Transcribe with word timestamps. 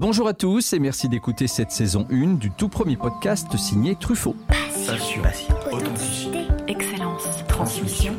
Bonjour 0.00 0.28
à 0.28 0.32
tous 0.32 0.72
et 0.72 0.78
merci 0.78 1.10
d'écouter 1.10 1.46
cette 1.46 1.70
saison 1.70 2.06
1 2.10 2.38
du 2.38 2.50
tout 2.50 2.70
premier 2.70 2.96
podcast 2.96 3.54
signé 3.58 3.96
Truffaut. 3.96 4.34
Passion, 4.86 5.20
authenticité, 5.70 6.38
excellence, 6.68 7.28
transmission. 7.46 8.14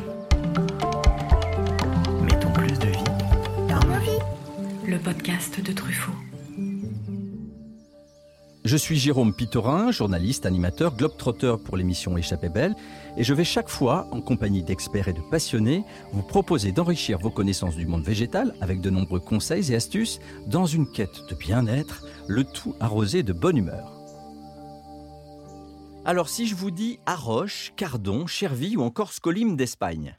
Mettons 2.22 2.52
plus 2.52 2.78
de 2.78 2.86
vie 2.86 3.04
dans 3.68 3.84
nos 3.88 3.98
vies. 3.98 4.22
Le 4.86 4.96
podcast 5.00 5.60
de 5.60 5.72
Truffaut. 5.72 6.12
Je 8.64 8.76
suis 8.76 8.96
Jérôme 8.96 9.34
Pitorin, 9.34 9.90
journaliste, 9.90 10.46
animateur, 10.46 10.94
globetrotter 10.94 11.56
pour 11.64 11.76
l'émission 11.76 12.16
Échappée 12.16 12.48
Belle, 12.48 12.76
et 13.16 13.24
je 13.24 13.34
vais 13.34 13.42
chaque 13.42 13.68
fois, 13.68 14.06
en 14.12 14.20
compagnie 14.20 14.62
d'experts 14.62 15.08
et 15.08 15.12
de 15.12 15.20
passionnés, 15.20 15.84
vous 16.12 16.22
proposer 16.22 16.70
d'enrichir 16.70 17.18
vos 17.18 17.30
connaissances 17.30 17.74
du 17.74 17.86
monde 17.86 18.04
végétal 18.04 18.54
avec 18.60 18.80
de 18.80 18.88
nombreux 18.88 19.18
conseils 19.18 19.72
et 19.72 19.74
astuces 19.74 20.20
dans 20.46 20.64
une 20.64 20.88
quête 20.90 21.26
de 21.28 21.34
bien-être, 21.34 22.06
le 22.28 22.44
tout 22.44 22.76
arrosé 22.78 23.24
de 23.24 23.32
bonne 23.32 23.56
humeur. 23.56 23.98
Alors 26.04 26.28
si 26.28 26.46
je 26.46 26.54
vous 26.54 26.70
dis 26.70 27.00
Arroche, 27.04 27.72
Cardon, 27.74 28.28
Cherville 28.28 28.78
ou 28.78 28.82
encore 28.82 29.12
Scolim 29.12 29.56
d'Espagne? 29.56 30.16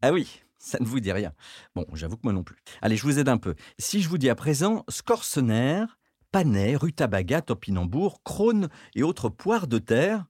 Ah 0.00 0.12
oui, 0.12 0.40
ça 0.56 0.78
ne 0.80 0.86
vous 0.86 1.00
dit 1.00 1.12
rien. 1.12 1.32
Bon, 1.74 1.84
j'avoue 1.92 2.16
que 2.16 2.22
moi 2.24 2.32
non 2.32 2.44
plus. 2.44 2.56
Allez, 2.80 2.96
je 2.96 3.02
vous 3.02 3.18
aide 3.18 3.28
un 3.28 3.38
peu. 3.38 3.54
Si 3.78 4.00
je 4.00 4.08
vous 4.08 4.18
dis 4.18 4.30
à 4.30 4.34
présent 4.34 4.84
Scorsener, 4.88 5.84
panais, 6.32 6.76
rutabaga, 6.76 7.42
topinambour, 7.42 8.22
crône 8.22 8.68
et 8.94 9.02
autres 9.02 9.28
poires 9.28 9.66
de 9.66 9.78
terre. 9.78 10.26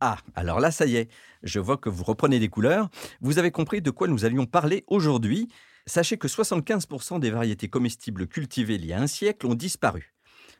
Ah, 0.00 0.18
alors 0.34 0.60
là, 0.60 0.70
ça 0.70 0.86
y 0.86 0.96
est, 0.96 1.10
je 1.42 1.58
vois 1.58 1.78
que 1.78 1.88
vous 1.88 2.04
reprenez 2.04 2.38
des 2.38 2.48
couleurs. 2.48 2.90
Vous 3.20 3.38
avez 3.38 3.50
compris 3.50 3.80
de 3.80 3.90
quoi 3.90 4.08
nous 4.08 4.24
allions 4.24 4.46
parler 4.46 4.84
aujourd'hui. 4.88 5.48
Sachez 5.86 6.18
que 6.18 6.28
75% 6.28 7.20
des 7.20 7.30
variétés 7.30 7.68
comestibles 7.68 8.26
cultivées 8.26 8.74
il 8.74 8.84
y 8.84 8.92
a 8.92 9.00
un 9.00 9.06
siècle 9.06 9.46
ont 9.46 9.54
disparu. 9.54 10.12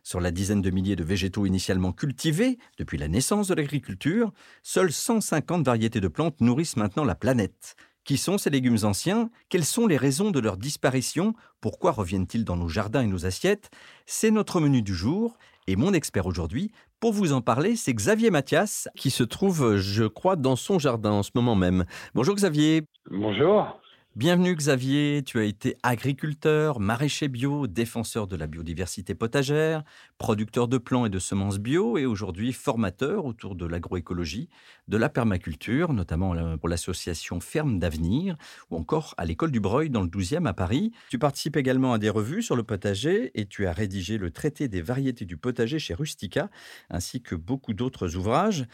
Sur 0.03 0.21
la 0.21 0.31
dizaine 0.31 0.63
de 0.63 0.71
milliers 0.71 0.95
de 0.95 1.03
végétaux 1.03 1.47
initialement 1.47 1.93
cultivés 1.93 2.59
depuis 2.79 2.97
la 2.97 3.09
naissance 3.09 3.49
de 3.49 3.55
l'agriculture, 3.55 4.33
seules 4.63 4.93
150 4.93 5.67
variétés 5.67 6.01
de 6.01 6.09
plantes 6.09 6.41
nourrissent 6.41 6.77
maintenant 6.77 7.05
la 7.05 7.17
planète. 7.17 7.75
Qui 8.07 8.19
sont 8.19 8.39
ces 8.39 8.51
légumes 8.51 8.79
anciens? 8.85 9.31
Quelles 9.49 9.65
sont 9.65 9.89
les 9.89 9.97
raisons 9.97 10.31
de 10.31 10.39
leur 10.39 10.59
disparition? 10.59 11.35
Pourquoi 11.61 11.91
reviennent-ils 11.91 12.45
dans 12.45 12.57
nos 12.57 12.69
jardins 12.69 13.03
et 13.03 13.09
nos 13.09 13.27
assiettes? 13.27 13.69
C'est 14.07 14.31
notre 14.31 14.61
menu 14.61 14.81
du 14.81 14.95
jour. 14.95 15.37
Et 15.67 15.75
mon 15.75 15.93
expert 15.93 16.27
aujourd'hui, 16.27 16.71
pour 17.01 17.13
vous 17.13 17.33
en 17.33 17.41
parler, 17.41 17.75
c'est 17.75 17.93
Xavier 17.93 18.31
Mathias, 18.31 18.87
qui 18.95 19.11
se 19.11 19.25
trouve, 19.25 19.75
je 19.79 20.05
crois, 20.05 20.37
dans 20.37 20.55
son 20.55 20.79
jardin 20.79 21.11
en 21.11 21.25
ce 21.25 21.33
moment 21.35 21.57
même. 21.57 21.85
Bonjour 22.15 22.37
Xavier. 22.37 22.85
Bonjour. 23.11 23.77
Bienvenue 24.17 24.55
Xavier, 24.55 25.23
tu 25.27 25.39
as 25.39 25.45
été 25.45 25.77
agriculteur, 25.83 26.81
maraîcher 26.81 27.29
bio, 27.29 27.67
défenseur 27.67 28.27
de 28.27 28.35
la 28.35 28.47
biodiversité 28.47 29.15
potagère, 29.15 29.85
producteur 30.17 30.69
de 30.69 30.79
plants 30.79 31.05
et 31.05 31.11
de 31.11 31.19
semences 31.19 31.59
bio 31.59 31.99
et 31.99 32.07
aujourd'hui 32.07 32.55
formateur 32.55 33.27
autour 33.27 33.57
de 33.57 33.67
l'agroécologie, 33.67 34.49
de 34.89 34.97
la 34.97 35.11
permaculture, 35.11 35.93
notamment 35.93 36.35
pour 36.57 36.71
l'association 36.71 37.41
Ferme 37.41 37.79
d'Avenir 37.79 38.39
ou 38.71 38.79
encore 38.79 39.13
à 39.19 39.27
l'école 39.27 39.51
du 39.51 39.61
Breuil 39.61 39.91
dans 39.91 40.01
le 40.01 40.09
12e 40.09 40.47
à 40.47 40.55
Paris. 40.55 40.93
Tu 41.11 41.19
participes 41.19 41.59
également 41.59 41.93
à 41.93 41.99
des 41.99 42.09
revues 42.09 42.41
sur 42.41 42.57
le 42.57 42.63
potager 42.63 43.39
et 43.39 43.45
tu 43.45 43.67
as 43.67 43.73
rédigé 43.75 44.17
le 44.17 44.31
traité 44.31 44.67
des 44.67 44.81
variétés 44.81 45.27
du 45.27 45.37
potager 45.37 45.79
chez 45.79 45.93
Rustica 45.93 46.49
ainsi 46.89 47.21
que 47.21 47.35
beaucoup 47.35 47.75
d'autres 47.75 48.17
ouvrages. 48.17 48.67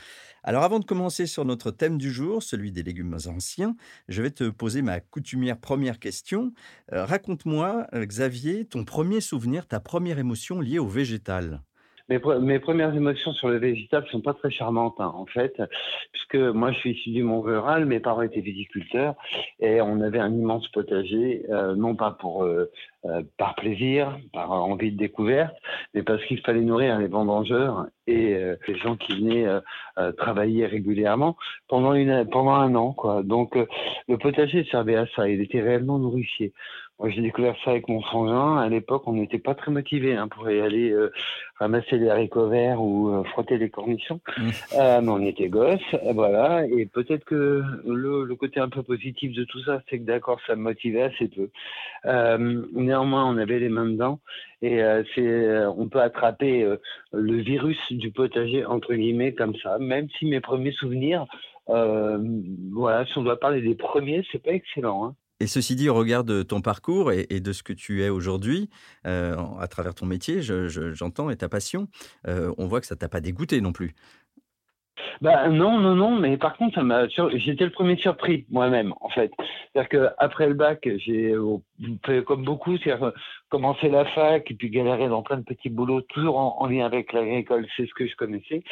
Alors 0.44 0.62
avant 0.62 0.78
de 0.78 0.84
commencer 0.84 1.26
sur 1.26 1.44
notre 1.44 1.72
thème 1.72 1.98
du 1.98 2.12
jour, 2.12 2.44
celui 2.44 2.70
des 2.70 2.84
légumes 2.84 3.18
anciens, 3.26 3.76
je 4.08 4.22
vais 4.22 4.30
te 4.30 4.48
poser 4.48 4.82
ma 4.82 5.00
première 5.60 5.98
question. 5.98 6.52
Euh, 6.92 7.04
raconte-moi, 7.04 7.86
euh, 7.94 8.04
Xavier, 8.04 8.64
ton 8.64 8.84
premier 8.84 9.20
souvenir, 9.20 9.66
ta 9.66 9.80
première 9.80 10.18
émotion 10.18 10.60
liée 10.60 10.78
au 10.78 10.88
végétal. 10.88 11.62
Mes, 12.08 12.58
premières 12.58 12.94
émotions 12.94 13.32
sur 13.32 13.48
le 13.48 13.58
végétal 13.58 14.04
sont 14.10 14.20
pas 14.20 14.34
très 14.34 14.50
charmantes, 14.50 14.96
hein, 14.98 15.12
en 15.14 15.26
fait, 15.26 15.62
puisque 16.12 16.36
moi 16.36 16.72
je 16.72 16.78
suis 16.78 16.90
issu 16.92 17.10
du 17.10 17.22
monde 17.22 17.44
rural, 17.44 17.86
mes 17.86 18.00
parents 18.00 18.22
étaient 18.22 18.40
viticulteurs 18.40 19.14
et 19.60 19.80
on 19.80 20.00
avait 20.00 20.18
un 20.18 20.32
immense 20.32 20.66
potager, 20.68 21.44
euh, 21.50 21.74
non 21.74 21.94
pas 21.94 22.10
pour 22.10 22.44
euh, 22.44 22.70
euh, 23.04 23.22
par 23.38 23.54
plaisir, 23.54 24.18
par 24.32 24.50
envie 24.50 24.92
de 24.92 24.96
découverte, 24.96 25.54
mais 25.94 26.02
parce 26.02 26.24
qu'il 26.24 26.40
fallait 26.40 26.60
nourrir 26.60 26.98
les 26.98 27.08
vendangeurs 27.08 27.86
et 28.06 28.36
les 28.66 28.78
gens 28.78 28.96
qui 28.96 29.20
venaient 29.20 29.46
travailler 30.16 30.66
régulièrement 30.66 31.36
pendant 31.68 31.94
une 31.94 32.28
pendant 32.28 32.54
un 32.54 32.74
an, 32.74 32.92
quoi. 32.92 33.22
Donc 33.22 33.56
le 34.08 34.18
potager 34.18 34.64
servait 34.64 34.96
à 34.96 35.06
ça, 35.14 35.28
il 35.28 35.40
était 35.40 35.60
réellement 35.60 35.98
nourricier. 35.98 36.52
Moi, 36.98 37.10
j'ai 37.10 37.22
découvert 37.22 37.56
ça 37.64 37.72
avec 37.72 37.88
mon 37.88 38.00
frangin. 38.00 38.58
À 38.58 38.68
l'époque, 38.68 39.02
on 39.06 39.14
n'était 39.14 39.38
pas 39.38 39.54
très 39.54 39.72
motivés 39.72 40.14
hein, 40.14 40.28
pour 40.28 40.48
y 40.48 40.60
aller 40.60 40.90
euh, 40.90 41.12
ramasser 41.58 41.98
les 41.98 42.08
haricots 42.08 42.48
verts 42.48 42.80
ou 42.80 43.08
euh, 43.08 43.24
frotter 43.24 43.58
les 43.58 43.70
cornichons. 43.70 44.20
Mmh. 44.42 44.50
Euh, 44.78 45.00
mais 45.02 45.08
on 45.10 45.26
était 45.26 45.48
gosses, 45.48 45.94
voilà. 46.14 46.66
Et 46.66 46.86
peut-être 46.86 47.24
que 47.24 47.62
le, 47.86 48.24
le, 48.24 48.34
côté 48.34 48.60
un 48.60 48.68
peu 48.68 48.82
positif 48.82 49.32
de 49.34 49.44
tout 49.44 49.62
ça, 49.62 49.82
c'est 49.88 49.98
que 49.98 50.04
d'accord, 50.04 50.40
ça 50.46 50.56
me 50.56 50.62
motivait 50.62 51.02
assez 51.02 51.28
peu. 51.28 51.50
néanmoins, 52.04 53.26
on 53.26 53.36
avait 53.36 53.58
les 53.58 53.68
mains 53.68 53.86
dedans. 53.86 54.20
Et 54.62 54.80
c'est, 55.14 55.66
on 55.66 55.88
peut 55.88 56.00
attraper 56.00 56.66
le 57.12 57.36
virus 57.36 57.78
du 57.92 58.10
potager, 58.10 58.64
entre 58.64 58.94
guillemets, 58.94 59.34
comme 59.34 59.54
ça. 59.56 59.78
Même 59.78 60.08
si 60.18 60.26
mes 60.26 60.40
premiers 60.40 60.72
souvenirs, 60.72 61.26
voilà, 61.66 63.06
si 63.06 63.18
on 63.18 63.22
doit 63.22 63.38
parler 63.38 63.60
des 63.60 63.74
premiers, 63.74 64.24
c'est 64.32 64.42
pas 64.42 64.52
excellent. 64.52 65.06
Hein. 65.06 65.14
Et 65.42 65.48
ceci 65.48 65.74
dit, 65.74 65.88
au 65.88 65.94
regard 65.94 66.22
de 66.22 66.44
ton 66.44 66.60
parcours 66.60 67.10
et, 67.10 67.40
de 67.40 67.52
ce 67.52 67.64
que 67.64 67.72
tu 67.72 68.04
es 68.04 68.08
aujourd'hui, 68.08 68.70
euh, 69.08 69.34
à 69.58 69.66
travers 69.66 69.92
ton 69.92 70.06
métier, 70.06 70.40
j'entends, 70.40 71.30
et 71.30 71.36
ta 71.36 71.48
passion, 71.48 71.88
euh, 72.28 72.54
on 72.58 72.68
voit 72.68 72.80
que 72.80 72.86
ça 72.86 72.94
t'a 72.94 73.08
pas 73.08 73.20
dégoûté 73.20 73.60
non 73.60 73.72
plus. 73.72 73.92
Bah 75.20 75.48
non, 75.48 75.80
non, 75.80 75.96
non, 75.96 76.16
mais 76.16 76.36
par 76.36 76.56
contre, 76.56 76.80
j'étais 77.34 77.64
le 77.64 77.72
premier 77.72 77.96
surpris 77.96 78.46
moi-même, 78.50 78.94
en 79.00 79.08
fait. 79.08 79.32
C'est-à-dire 79.72 79.88
qu'après 79.88 80.46
le 80.46 80.54
bac, 80.54 80.88
j'ai 80.98 81.34
fait 82.06 82.22
comme 82.22 82.44
beaucoup, 82.44 82.76
commencer 83.48 83.88
la 83.88 84.04
fac 84.04 84.48
et 84.48 84.54
puis 84.54 84.70
galérer 84.70 85.08
dans 85.08 85.22
plein 85.22 85.38
de 85.38 85.44
petits 85.44 85.70
boulots, 85.70 86.02
toujours 86.02 86.38
en, 86.38 86.66
lien 86.68 86.86
avec 86.86 87.12
l'agricole, 87.12 87.66
c'est 87.76 87.86
ce 87.86 87.94
que 87.94 88.06
je 88.06 88.14
connaissais. 88.14 88.62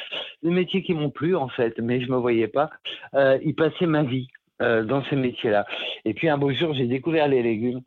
Des 0.45 0.51
métiers 0.51 0.85
qui 0.85 0.95
m'ont 0.95 1.11
plu, 1.11 1.35
en 1.35 1.49
fait, 1.49 1.77
mais 1.81 2.01
je 2.01 2.09
me 2.13 2.17
voyais 2.17 2.49
pas 2.49 2.71
euh, 3.15 3.39
y 3.43 3.87
ma 3.87 4.05
vie. 4.05 4.29
Euh, 4.61 4.85
dans 4.85 5.03
ces 5.05 5.17
métiers-là. 5.17 5.65
Et 6.05 6.13
puis 6.13 6.29
un 6.29 6.37
beau 6.37 6.53
jour, 6.53 6.75
j'ai 6.75 6.87
découvert 6.87 7.29
les 7.29 7.43
légumes. 7.43 7.81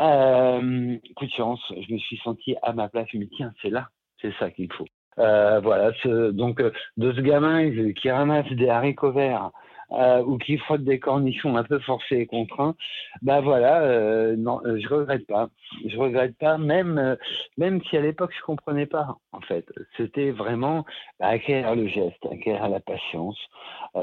Euh, 0.00 0.96
coup 1.16 1.26
de 1.26 1.30
chance, 1.30 1.60
je 1.70 1.92
me 1.92 1.98
suis 1.98 2.16
senti 2.18 2.56
à 2.62 2.72
ma 2.72 2.88
place. 2.88 3.06
Je 3.12 3.18
me 3.18 3.24
dis, 3.24 3.30
tiens, 3.36 3.52
c'est 3.60 3.68
là, 3.68 3.88
c'est 4.22 4.32
ça 4.38 4.50
qu'il 4.50 4.72
faut. 4.72 4.86
Euh, 5.18 5.60
voilà, 5.60 5.92
donc 6.32 6.60
euh, 6.60 6.72
de 6.96 7.12
ce 7.12 7.20
gamin 7.20 7.70
qui 7.92 8.10
ramasse 8.10 8.50
des 8.52 8.68
haricots 8.68 9.12
verts 9.12 9.50
euh, 9.92 10.22
ou 10.22 10.38
qui 10.38 10.56
frotte 10.58 10.84
des 10.84 10.98
cornichons 10.98 11.56
un 11.56 11.64
peu 11.64 11.78
forcés 11.80 12.16
et 12.16 12.26
contraints, 12.26 12.74
ben 13.22 13.40
voilà, 13.40 13.82
euh, 13.82 14.36
non, 14.36 14.60
euh, 14.64 14.78
je 14.80 14.88
regrette 14.88 15.26
pas. 15.26 15.48
Je 15.86 15.96
regrette 15.96 16.36
pas, 16.38 16.58
même 16.58 16.98
euh, 16.98 17.16
même 17.58 17.82
si 17.84 17.96
à 17.96 18.00
l'époque 18.00 18.32
je 18.36 18.42
comprenais 18.44 18.86
pas. 18.86 19.16
En 19.32 19.40
fait, 19.40 19.66
c'était 19.96 20.30
vraiment 20.30 20.84
acquérir 21.20 21.74
le 21.74 21.86
geste, 21.86 22.24
acquérir 22.30 22.68
la 22.68 22.80
patience, 22.80 23.38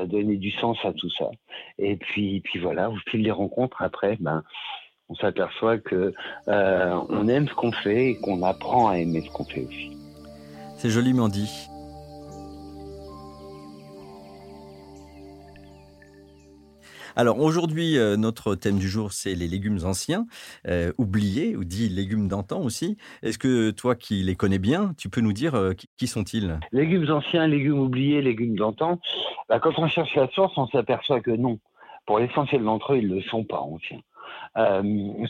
donner 0.05 0.37
du 0.37 0.51
sens 0.51 0.77
à 0.83 0.93
tout 0.93 1.09
ça. 1.09 1.29
Et 1.77 1.97
puis 1.97 2.41
puis 2.41 2.59
voilà, 2.59 2.89
au 2.89 2.95
fil 3.07 3.23
des 3.23 3.31
rencontres 3.31 3.81
après, 3.81 4.17
ben 4.19 4.43
on 5.09 5.15
s'aperçoit 5.15 5.77
que 5.77 6.13
on 6.47 7.27
aime 7.27 7.47
ce 7.47 7.53
qu'on 7.53 7.71
fait 7.71 8.11
et 8.11 8.17
qu'on 8.19 8.43
apprend 8.43 8.89
à 8.89 8.97
aimer 8.97 9.21
ce 9.21 9.31
qu'on 9.31 9.45
fait 9.45 9.65
aussi. 9.65 9.91
C'est 10.77 10.89
joliment 10.89 11.27
dit. 11.27 11.70
Alors 17.15 17.39
aujourd'hui, 17.39 17.97
euh, 17.97 18.15
notre 18.15 18.55
thème 18.55 18.77
du 18.77 18.87
jour, 18.87 19.11
c'est 19.11 19.35
les 19.35 19.47
légumes 19.47 19.79
anciens, 19.83 20.25
euh, 20.67 20.91
oubliés, 20.97 21.55
ou 21.55 21.63
dit 21.63 21.89
légumes 21.89 22.27
d'antan 22.27 22.61
aussi. 22.61 22.97
Est-ce 23.21 23.37
que 23.37 23.71
toi 23.71 23.95
qui 23.95 24.23
les 24.23 24.35
connais 24.35 24.59
bien, 24.59 24.93
tu 24.97 25.09
peux 25.09 25.21
nous 25.21 25.33
dire 25.33 25.55
euh, 25.55 25.73
qui 25.97 26.07
sont-ils? 26.07 26.59
Légumes 26.71 27.11
anciens, 27.11 27.47
légumes 27.47 27.79
oubliés, 27.79 28.21
légumes 28.21 28.55
d'antan. 28.55 28.99
Bah, 29.49 29.59
quand 29.59 29.77
on 29.77 29.87
cherche 29.87 30.15
la 30.15 30.29
source, 30.29 30.53
on 30.57 30.67
s'aperçoit 30.67 31.21
que 31.21 31.31
non. 31.31 31.59
Pour 32.05 32.19
l'essentiel 32.19 32.63
d'entre 32.63 32.93
eux, 32.93 32.97
ils 32.97 33.09
ne 33.09 33.15
le 33.15 33.21
sont 33.21 33.43
pas 33.43 33.59
anciens. 33.59 34.01
Euh, 34.57 34.81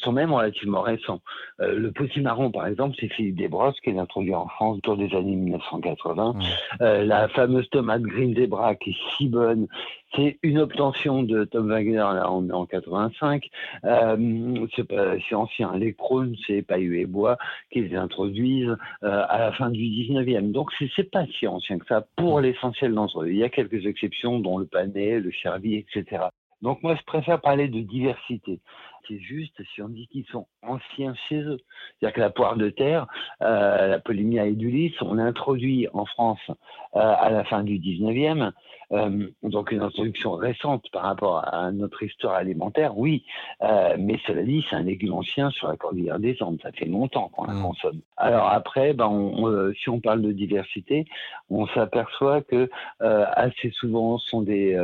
sont 0.02 0.12
même 0.12 0.34
relativement 0.34 0.82
récents. 0.82 1.22
Euh, 1.60 1.78
le 1.78 1.92
potimarron, 1.92 2.52
par 2.52 2.68
exemple, 2.68 2.96
c'est 3.00 3.08
Philippe 3.08 3.36
Desbrosses 3.36 3.80
qui 3.82 3.92
est 3.92 3.98
introduit 3.98 4.34
en 4.34 4.48
France 4.48 4.78
autour 4.78 4.98
des 4.98 5.14
années 5.16 5.36
1980. 5.36 6.36
Euh, 6.82 7.06
la 7.06 7.28
fameuse 7.30 7.70
tomate 7.70 8.02
Green 8.02 8.36
Zebra 8.36 8.76
qui 8.76 8.92
est 8.92 8.98
si 9.18 9.28
bonne, 9.28 9.68
c'est 10.16 10.40
une 10.44 10.60
obtention 10.60 11.24
de 11.24 11.46
Tom 11.46 11.70
Wagner 11.70 11.96
là, 11.96 12.30
en, 12.30 12.50
en 12.50 12.66
85. 12.66 13.48
Euh, 13.86 14.68
c'est 14.76 15.36
ancien. 15.36 15.76
Les 15.78 15.94
crônes, 15.94 16.36
c'est 16.48 16.62
Pailleux 16.64 16.98
et 16.98 17.06
Bois 17.06 17.38
qui 17.72 17.82
les 17.82 17.96
introduisent 17.96 18.76
euh, 19.04 19.24
à 19.30 19.40
la 19.40 19.52
fin 19.54 19.70
du 19.70 19.82
19e. 19.82 20.52
Donc 20.52 20.72
c'est 20.96 21.10
pas 21.10 21.26
si 21.38 21.48
ancien 21.48 21.78
que 21.78 21.86
ça 21.86 22.06
pour 22.18 22.42
l'essentiel 22.42 22.94
d'entre 22.94 23.24
eux. 23.24 23.30
Il 23.30 23.38
y 23.38 23.44
a 23.44 23.50
quelques 23.50 23.86
exceptions, 23.86 24.40
dont 24.40 24.58
le 24.58 24.66
panais, 24.66 25.20
le 25.20 25.32
chervy, 25.32 25.76
etc. 25.76 26.24
Donc 26.62 26.84
moi, 26.84 26.96
je 26.96 27.04
préfère 27.04 27.42
parler 27.42 27.68
de 27.68 27.82
diversité. 27.82 28.60
C'est 29.08 29.20
juste 29.20 29.62
si 29.74 29.82
on 29.82 29.90
dit 29.90 30.08
qu'ils 30.08 30.26
sont 30.26 30.48
anciens 30.64 31.14
chez 31.28 31.40
eux. 31.40 31.60
C'est-à-dire 32.00 32.16
que 32.16 32.22
la 32.22 32.30
poire 32.30 32.56
de 32.56 32.70
terre, 32.70 33.08
euh, 33.42 33.88
la 33.88 34.00
Polymia 34.00 34.46
edulis, 34.46 34.94
on 35.02 35.18
introduit 35.18 35.88
en 35.94 36.06
France 36.06 36.40
euh, 36.50 37.00
à 37.00 37.30
la 37.30 37.44
fin 37.44 37.64
du 37.64 37.80
19e, 37.80 38.52
euh, 38.92 39.28
donc 39.44 39.72
une 39.72 39.82
introduction 39.82 40.34
récente 40.34 40.86
par 40.92 41.04
rapport 41.04 41.48
à 41.54 41.72
notre 41.72 42.04
histoire 42.04 42.36
alimentaire, 42.36 42.98
oui, 42.98 43.26
mais 43.62 44.20
cela 44.28 44.44
dit, 44.44 44.66
c'est 44.70 44.76
un 44.76 44.84
légume 44.84 45.14
ancien 45.14 45.50
sur 45.52 45.68
la 45.68 45.78
cordillère 45.78 46.20
des 46.20 46.36
Andes, 46.42 46.60
ça 46.62 46.72
fait 46.72 46.86
longtemps 46.86 47.30
qu'on 47.30 47.46
la 47.46 47.54
mmh. 47.54 47.62
consomme. 47.62 48.02
Alors 48.18 48.50
après, 48.50 48.94
ben, 48.94 49.74
si 49.82 49.90
on 49.90 50.00
parle 50.00 50.22
de 50.22 50.32
diversité, 50.32 51.06
on 51.50 51.68
s'aperçoit 51.68 52.42
que 52.42 52.70
assez 53.00 53.72
souvent 53.72 54.18
sont 54.18 54.42
des, 54.42 54.78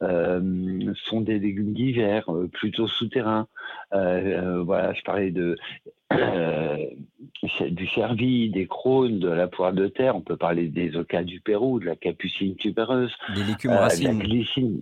sont 0.00 1.20
des 1.20 1.38
légumes 1.38 1.72
d'hiver, 1.72 2.28
plutôt 2.52 2.88
souterrains. 2.88 3.46
Voilà, 3.90 4.92
je 4.94 5.02
parlais 5.02 5.30
de 5.30 5.56
euh, 6.12 6.76
du 7.70 7.86
cervi, 7.88 8.50
des 8.50 8.66
crônes, 8.66 9.18
de 9.18 9.28
la 9.28 9.48
poire 9.48 9.72
de 9.72 9.88
terre. 9.88 10.14
On 10.16 10.20
peut 10.20 10.36
parler 10.36 10.68
des 10.68 10.96
ocas 10.96 11.24
du 11.24 11.40
Pérou, 11.40 11.80
de 11.80 11.86
la 11.86 11.96
capucine 11.96 12.54
tubéreuse. 12.56 13.12
Des 13.34 13.42
légumes 13.42 13.72
racines. 13.72 14.18
la 14.18 14.24
glycine. 14.24 14.80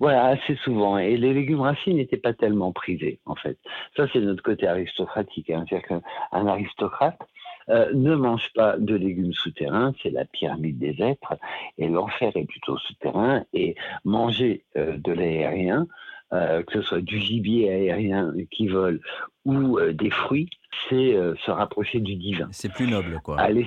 Voilà, 0.00 0.26
assez 0.26 0.56
souvent. 0.56 0.98
Et 0.98 1.16
les 1.16 1.32
légumes 1.32 1.62
racines 1.62 1.96
n'étaient 1.96 2.18
pas 2.18 2.34
tellement 2.34 2.72
prisés, 2.72 3.20
en 3.24 3.34
fait. 3.34 3.58
Ça, 3.96 4.06
c'est 4.12 4.20
notre 4.20 4.42
côté 4.42 4.66
aristocratique. 4.66 5.48
Hein. 5.50 5.64
C'est-à-dire 5.68 5.88
qu'un 5.88 6.46
aristocrate, 6.46 7.18
euh, 7.70 7.90
ne 7.94 8.14
mange 8.14 8.52
pas 8.54 8.76
de 8.76 8.94
légumes 8.94 9.32
souterrains, 9.32 9.94
c'est 10.02 10.10
la 10.10 10.26
pyramide 10.26 10.78
des 10.78 11.02
êtres, 11.02 11.34
et 11.78 11.88
l'enfer 11.88 12.30
est 12.34 12.44
plutôt 12.44 12.76
souterrain, 12.76 13.44
et 13.54 13.74
manger 14.04 14.64
euh, 14.76 14.98
de 14.98 15.12
l'aérien, 15.12 15.86
que 16.30 16.72
ce 16.72 16.82
soit 16.82 17.00
du 17.00 17.20
gibier 17.20 17.70
aérien 17.70 18.34
qui 18.50 18.66
vole 18.66 19.00
ou 19.44 19.78
des 19.92 20.10
fruits, 20.10 20.48
c'est 20.88 21.14
euh, 21.14 21.34
se 21.44 21.50
rapprocher 21.50 22.00
du 22.00 22.16
divin. 22.16 22.48
C'est 22.52 22.72
plus 22.72 22.86
noble, 22.86 23.20
quoi. 23.22 23.40
Aller 23.40 23.66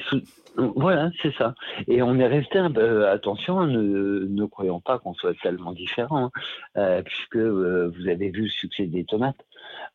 Voilà, 0.57 1.11
c'est 1.21 1.33
ça. 1.35 1.53
Et 1.87 2.01
on 2.01 2.15
est 2.15 2.27
resté, 2.27 2.57
un 2.57 2.71
peu, 2.71 3.07
attention, 3.07 3.65
ne, 3.65 4.25
ne 4.27 4.45
croyons 4.45 4.79
pas 4.79 4.97
qu'on 4.99 5.13
soit 5.13 5.37
tellement 5.41 5.71
différent, 5.71 6.25
hein, 6.25 6.31
euh, 6.77 7.01
puisque 7.03 7.35
euh, 7.35 7.91
vous 7.95 8.07
avez 8.07 8.29
vu 8.29 8.43
le 8.43 8.49
succès 8.49 8.87
des 8.87 9.05
tomates. 9.05 9.43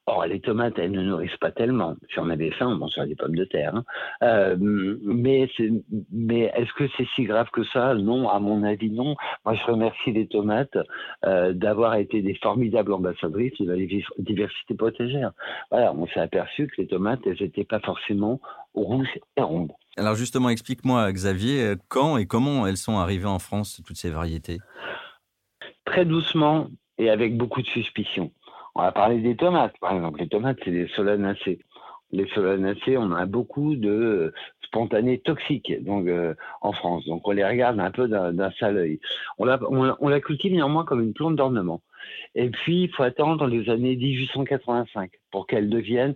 Or, 0.06 0.26
les 0.26 0.40
tomates, 0.40 0.78
elles 0.78 0.90
ne 0.90 1.02
nourrissent 1.02 1.36
pas 1.36 1.52
tellement. 1.52 1.94
Si 2.12 2.18
on 2.18 2.28
avait 2.28 2.50
faim, 2.50 2.66
on 2.66 2.76
mangerait 2.76 3.06
des 3.06 3.14
pommes 3.14 3.36
de 3.36 3.44
terre. 3.44 3.76
Hein. 3.76 3.84
Euh, 4.22 4.56
mais 5.04 5.48
mais 6.10 6.52
est-ce 6.56 6.72
que 6.72 6.88
c'est 6.96 7.06
si 7.14 7.22
grave 7.22 7.48
que 7.52 7.62
ça? 7.64 7.94
Non, 7.94 8.28
à 8.28 8.40
mon 8.40 8.64
avis, 8.64 8.90
non. 8.90 9.14
Moi, 9.44 9.54
je 9.54 9.64
remercie 9.70 10.10
les 10.12 10.26
tomates 10.26 10.76
euh, 11.24 11.52
d'avoir 11.52 11.94
été 11.94 12.20
des 12.20 12.34
formidables 12.34 12.92
ambassadrices 12.92 13.60
de 13.60 13.72
la 13.72 13.76
diversité 14.18 14.74
potagère. 14.74 15.32
Voilà, 15.70 15.92
on 15.94 16.06
s'est 16.08 16.20
aperçu 16.20 16.66
que 16.66 16.80
les 16.80 16.88
tomates, 16.88 17.01
elles 17.26 17.36
n'étaient 17.40 17.64
pas 17.64 17.80
forcément 17.80 18.40
rouges 18.74 19.18
et 19.36 19.42
rondes. 19.42 19.72
Alors 19.96 20.14
justement, 20.14 20.48
explique-moi, 20.48 21.12
Xavier, 21.12 21.74
quand 21.88 22.16
et 22.16 22.26
comment 22.26 22.66
elles 22.66 22.76
sont 22.76 22.98
arrivées 22.98 23.26
en 23.26 23.38
France, 23.38 23.80
toutes 23.86 23.96
ces 23.96 24.10
variétés? 24.10 24.58
Très 25.84 26.04
doucement 26.04 26.68
et 26.98 27.10
avec 27.10 27.36
beaucoup 27.36 27.62
de 27.62 27.66
suspicion. 27.66 28.32
On 28.74 28.82
va 28.82 28.92
parler 28.92 29.20
des 29.20 29.36
tomates, 29.36 29.76
par 29.80 29.94
exemple. 29.94 30.20
Les 30.20 30.28
tomates, 30.28 30.58
c'est 30.64 30.70
des 30.70 30.88
solanacées. 30.88 31.58
Les 32.10 32.26
solanacées, 32.28 32.96
on 32.96 33.12
a 33.12 33.26
beaucoup 33.26 33.76
de 33.76 34.32
spontanés 34.62 35.18
toxiques 35.18 35.72
donc, 35.84 36.06
euh, 36.06 36.34
en 36.62 36.72
France. 36.72 37.04
Donc 37.06 37.26
on 37.26 37.32
les 37.32 37.44
regarde 37.44 37.78
un 37.80 37.90
peu 37.90 38.08
d'un 38.08 38.50
sale 38.52 38.78
œil. 38.78 39.00
On 39.38 39.44
la, 39.44 39.58
on, 39.68 40.08
la 40.08 40.20
cultive 40.20 40.52
néanmoins 40.52 40.84
comme 40.84 41.02
une 41.02 41.12
plante 41.12 41.36
d'ornement. 41.36 41.82
Et 42.34 42.50
puis, 42.50 42.84
il 42.84 42.90
faut 42.90 43.02
attendre 43.02 43.46
les 43.46 43.68
années 43.70 43.96
1885 43.96 45.10
pour 45.30 45.46
qu'elle 45.46 45.68
devienne 45.68 46.14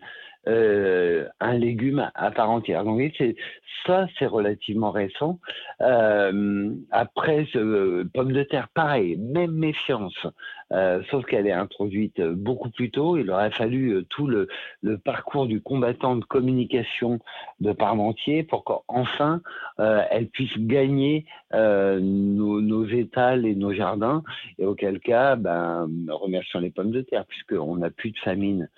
euh, 0.49 1.27
un 1.41 1.55
légume 1.55 2.09
à 2.15 2.31
part 2.31 2.51
entière. 2.51 2.85
Donc 2.85 3.01
ça, 3.85 4.07
c'est 4.17 4.27
relativement 4.27 4.93
récent. 4.93 5.41
Euh, 5.81 6.73
après, 6.93 7.49
ce, 7.53 8.05
pomme 8.05 8.31
de 8.31 8.45
terre, 8.45 8.69
pareil, 8.69 9.17
même 9.17 9.51
méfiance, 9.51 10.27
euh, 10.73 11.03
sauf 11.11 11.25
qu'elle 11.25 11.49
est 11.49 11.53
introduite 11.53 12.21
beaucoup 12.21 12.71
plus 12.71 12.93
tôt. 12.93 13.17
Il 13.17 13.29
aurait 13.33 13.51
fallu 13.51 14.05
tout 14.09 14.29
le, 14.29 14.49
parcours 15.05 15.47
du 15.47 15.61
combattant 15.61 16.15
de 16.15 16.25
communication 16.25 17.19
de 17.59 17.73
Parmentier 17.73 18.45
pour 18.45 18.63
qu'enfin 18.63 19.43
elle 19.79 20.29
puisse 20.29 20.57
gagner 20.59 21.27
nos, 21.53 22.61
nos, 22.61 22.87
étals 22.87 23.47
et 23.47 23.57
nos 23.57 23.73
jardins. 23.73 24.23
Et 24.59 24.65
auquel 24.65 25.01
cas, 25.01 25.35
ben, 25.35 25.89
remercions 26.09 26.61
les 26.61 26.71
pommes 26.71 26.93
de 26.93 27.03
terre, 27.03 27.27
puisqu'on 27.27 27.79
n'a 27.79 27.91
plus 27.91 28.13
de 28.13 28.19
famine 28.19 28.69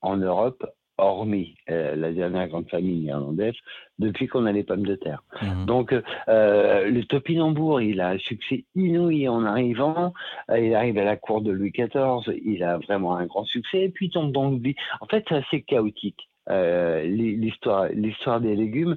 en 0.00 0.16
Europe 0.16 0.64
hormis 0.98 1.56
euh, 1.70 1.96
la 1.96 2.12
dernière 2.12 2.48
grande 2.48 2.68
famille 2.68 3.04
irlandaise, 3.04 3.54
depuis 3.98 4.26
qu'on 4.26 4.46
a 4.46 4.52
les 4.52 4.62
pommes 4.62 4.86
de 4.86 4.94
terre. 4.94 5.22
Mhm. 5.42 5.66
Donc, 5.66 5.94
euh, 6.28 6.88
le 6.88 7.04
topinambour, 7.04 7.80
il 7.80 8.00
a 8.00 8.10
un 8.10 8.18
succès 8.18 8.64
inouï 8.74 9.28
en 9.28 9.44
arrivant. 9.44 10.12
Euh, 10.50 10.58
il 10.58 10.74
arrive 10.74 10.98
à 10.98 11.04
la 11.04 11.16
cour 11.16 11.40
de 11.40 11.50
Louis 11.50 11.72
XIV, 11.72 12.34
il 12.44 12.62
a 12.62 12.78
vraiment 12.78 13.16
un 13.16 13.26
grand 13.26 13.44
succès, 13.44 13.84
et 13.84 13.88
puis 13.88 14.10
tombe 14.10 14.32
dans 14.32 14.50
l'oubli. 14.50 14.74
En 15.00 15.06
fait, 15.06 15.24
c'est 15.28 15.36
assez 15.36 15.62
chaotique. 15.62 16.28
L'histoire, 16.48 17.88
l'histoire 17.88 18.40
des 18.40 18.54
légumes. 18.54 18.96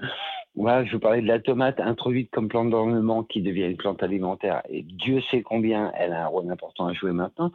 Voilà, 0.58 0.84
je 0.86 0.94
vous 0.94 1.00
parlais 1.00 1.22
de 1.22 1.28
la 1.28 1.40
tomate 1.40 1.80
introduite 1.80 2.32
comme 2.32 2.48
plante 2.48 2.72
d'ornement 2.72 3.24
qui 3.24 3.44
devient 3.44 3.66
une 3.66 3.78
plante 3.78 4.02
alimentaire 4.02 4.64
et 4.68 4.82
Dieu 4.82 5.22
sait 5.30 5.44
combien 5.44 5.92
elle 5.96 6.14
a 6.14 6.24
un 6.24 6.28
rôle 6.28 6.50
important 6.52 6.88
à 6.88 6.94
jouer 6.94 7.12
maintenant. 7.12 7.52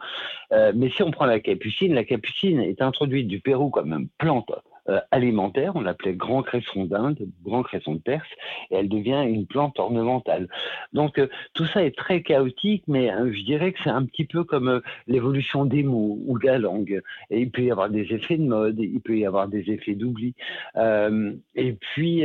Euh, 0.53 0.71
mais 0.73 0.89
si 0.89 1.03
on 1.03 1.11
prend 1.11 1.25
la 1.25 1.41
capucine, 1.41 1.93
la 1.93 2.05
capucine 2.05 2.61
est 2.61 2.81
introduite 2.81 3.27
du 3.27 3.41
Pérou 3.41 3.69
comme 3.69 3.91
une 3.91 4.07
plante 4.17 4.49
euh, 4.89 4.99
alimentaire, 5.11 5.75
on 5.75 5.81
l'appelait 5.81 6.13
grand 6.13 6.43
cresson 6.43 6.85
d'Inde, 6.85 7.17
grand 7.43 7.63
cresson 7.63 7.95
de 7.95 7.99
Perse, 7.99 8.27
et 8.69 8.75
elle 8.75 8.89
devient 8.89 9.23
une 9.25 9.45
plante 9.45 9.79
ornementale. 9.79 10.49
Donc 10.91 11.19
euh, 11.19 11.27
tout 11.53 11.65
ça 11.67 11.83
est 11.83 11.95
très 11.95 12.21
chaotique, 12.21 12.83
mais 12.87 13.11
euh, 13.11 13.31
je 13.31 13.41
dirais 13.43 13.71
que 13.71 13.79
c'est 13.83 13.89
un 13.89 14.05
petit 14.05 14.25
peu 14.25 14.43
comme 14.43 14.81
l'évolution 15.07 15.65
des 15.65 15.83
mots 15.83 16.19
ou 16.25 16.37
de 16.37 16.45
la 16.45 16.59
langue. 16.59 17.01
Et 17.29 17.41
il 17.41 17.51
peut 17.51 17.63
y 17.63 17.71
avoir 17.71 17.89
des 17.89 18.13
effets 18.13 18.37
de 18.37 18.45
mode, 18.45 18.79
il 18.79 18.99
peut 18.99 19.17
y 19.17 19.25
avoir 19.25 19.47
des 19.47 19.71
effets 19.71 19.95
d'oubli. 19.95 20.35
et 20.75 21.73
puis 21.73 22.23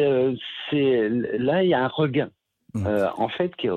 c'est 0.71 1.09
là 1.09 1.63
il 1.63 1.69
y 1.69 1.75
a 1.75 1.85
un 1.85 1.89
regain. 1.89 2.31
Mmh. 2.75 2.87
Euh, 2.87 3.09
en 3.17 3.29
fait, 3.29 3.57
qui 3.57 3.67
est 3.67 3.71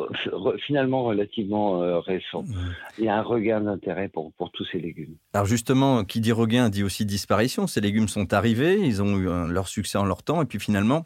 finalement 0.66 1.04
relativement 1.04 1.82
euh, 1.82 2.00
récent. 2.00 2.44
Mmh. 2.44 2.56
Il 2.98 3.06
y 3.06 3.10
a 3.10 3.18
un 3.18 3.22
regain 3.22 3.62
d'intérêt 3.62 4.10
pour, 4.10 4.34
pour 4.34 4.52
tous 4.52 4.66
ces 4.66 4.80
légumes. 4.80 5.16
Alors 5.34 5.46
justement, 5.46 6.04
qui 6.04 6.20
dit 6.20 6.34
regain 6.34 6.70
dit 6.70 6.84
aussi 6.84 7.06
disparition. 7.06 7.68
Ces 7.68 7.80
légumes 7.80 8.10
sont 8.10 8.34
arrivés, 8.34 8.80
ils 8.80 9.02
ont 9.02 9.18
eu 9.18 9.28
leur 9.50 9.70
succès 9.70 9.98
en 9.98 10.06
leur 10.06 10.24
temps, 10.24 10.42
et 10.42 10.46
puis 10.46 10.60
finalement, 10.60 11.06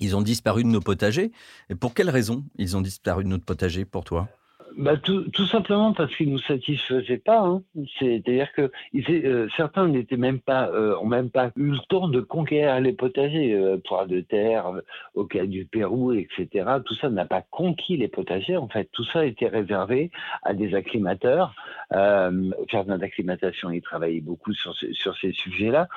ils 0.00 0.16
ont 0.16 0.22
disparu 0.22 0.64
de 0.64 0.68
nos 0.68 0.80
potagers. 0.80 1.32
Et 1.68 1.74
pour 1.74 1.92
quelles 1.94 2.10
raisons 2.10 2.44
ils 2.56 2.76
ont 2.76 2.80
disparu 2.80 3.24
de 3.24 3.28
notre 3.28 3.44
potager 3.44 3.84
pour 3.84 4.04
toi? 4.04 4.28
Bah, 4.76 4.96
tout, 4.96 5.46
simplement 5.46 5.92
parce 5.92 6.14
qu'ils 6.16 6.30
nous 6.30 6.38
satisfaisaient 6.38 7.18
pas. 7.18 7.40
Hein. 7.40 7.62
C'est-à-dire 7.98 8.52
que 8.52 8.70
euh, 9.10 9.48
certains 9.56 9.88
n'étaient 9.88 10.16
même 10.16 10.40
pas, 10.40 10.68
euh, 10.68 10.96
ont 10.98 11.06
même 11.06 11.30
pas 11.30 11.50
eu 11.56 11.70
le 11.70 11.78
temps 11.88 12.08
de 12.08 12.20
conquérir 12.20 12.80
les 12.80 12.92
potagers, 12.92 13.54
euh, 13.54 13.78
de 14.06 14.20
terre, 14.20 14.68
euh, 14.68 14.80
au 15.14 15.24
cas 15.24 15.46
du 15.46 15.66
Pérou, 15.66 16.12
etc. 16.12 16.66
Tout 16.84 16.94
ça 16.94 17.10
n'a 17.10 17.24
pas 17.24 17.42
conquis 17.42 17.96
les 17.96 18.08
potagers. 18.08 18.56
En 18.56 18.68
fait, 18.68 18.88
tout 18.92 19.04
ça 19.04 19.24
était 19.26 19.48
réservé 19.48 20.10
à 20.42 20.54
des 20.54 20.74
acclimateurs. 20.74 21.54
Euh, 21.92 22.50
jardin 22.70 22.98
d'acclimatation, 22.98 23.70
ils 23.70 23.82
travaillaient 23.82 24.20
beaucoup 24.20 24.52
sur, 24.52 24.74
sur 24.92 25.16
ces 25.16 25.32
sujets-là. 25.32 25.88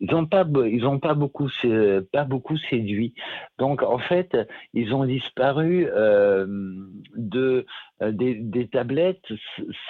Ils 0.00 0.10
n'ont 0.10 0.26
pas, 0.26 0.46
ils 0.66 0.86
ont 0.86 0.98
pas 0.98 1.14
beaucoup, 1.14 1.50
pas 2.12 2.24
beaucoup 2.24 2.56
séduit. 2.56 3.14
Donc, 3.58 3.82
en 3.82 3.98
fait, 3.98 4.36
ils 4.72 4.94
ont 4.94 5.04
disparu 5.04 5.86
de 7.16 7.66
euh, 8.02 8.12
des, 8.12 8.68
tablettes 8.68 9.32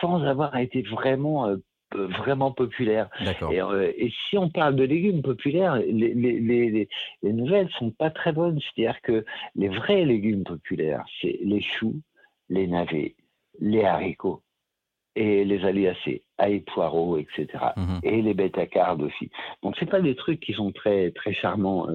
sans 0.00 0.22
avoir 0.22 0.56
été 0.56 0.82
vraiment 0.82 1.48
euh, 1.48 1.56
vraiment 1.94 2.52
populaires. 2.52 3.08
Et, 3.50 3.60
euh, 3.60 3.92
et, 3.96 4.12
si 4.28 4.38
on 4.38 4.48
parle 4.48 4.76
de 4.76 4.84
légumes 4.84 5.22
populaires, 5.22 5.76
les, 5.76 6.14
les, 6.14 6.40
les, 6.40 6.88
les 7.22 7.32
nouvelles 7.32 7.68
sont 7.78 7.90
pas 7.90 8.10
très 8.10 8.32
bonnes. 8.32 8.60
C'est-à-dire 8.60 9.00
que 9.02 9.24
les 9.54 9.68
vrais 9.68 10.04
légumes 10.04 10.44
populaires, 10.44 11.04
c'est 11.20 11.38
les 11.42 11.60
choux, 11.60 12.00
les 12.48 12.66
navets, 12.66 13.14
les 13.60 13.84
haricots 13.84 14.42
et 15.14 15.44
les 15.44 15.64
aliacées, 15.64 16.22
ail, 16.38 16.60
poireaux, 16.60 17.18
etc. 17.18 17.46
Mhm. 17.76 18.00
Et 18.02 18.22
les 18.22 18.34
bêtes 18.34 18.58
à 18.58 18.66
cardes 18.66 19.02
aussi. 19.02 19.30
Donc 19.62 19.76
c'est 19.78 19.90
pas 19.90 20.00
des 20.00 20.16
trucs 20.16 20.40
qui 20.40 20.54
sont 20.54 20.72
très 20.72 21.10
très 21.10 21.34
charmants 21.34 21.86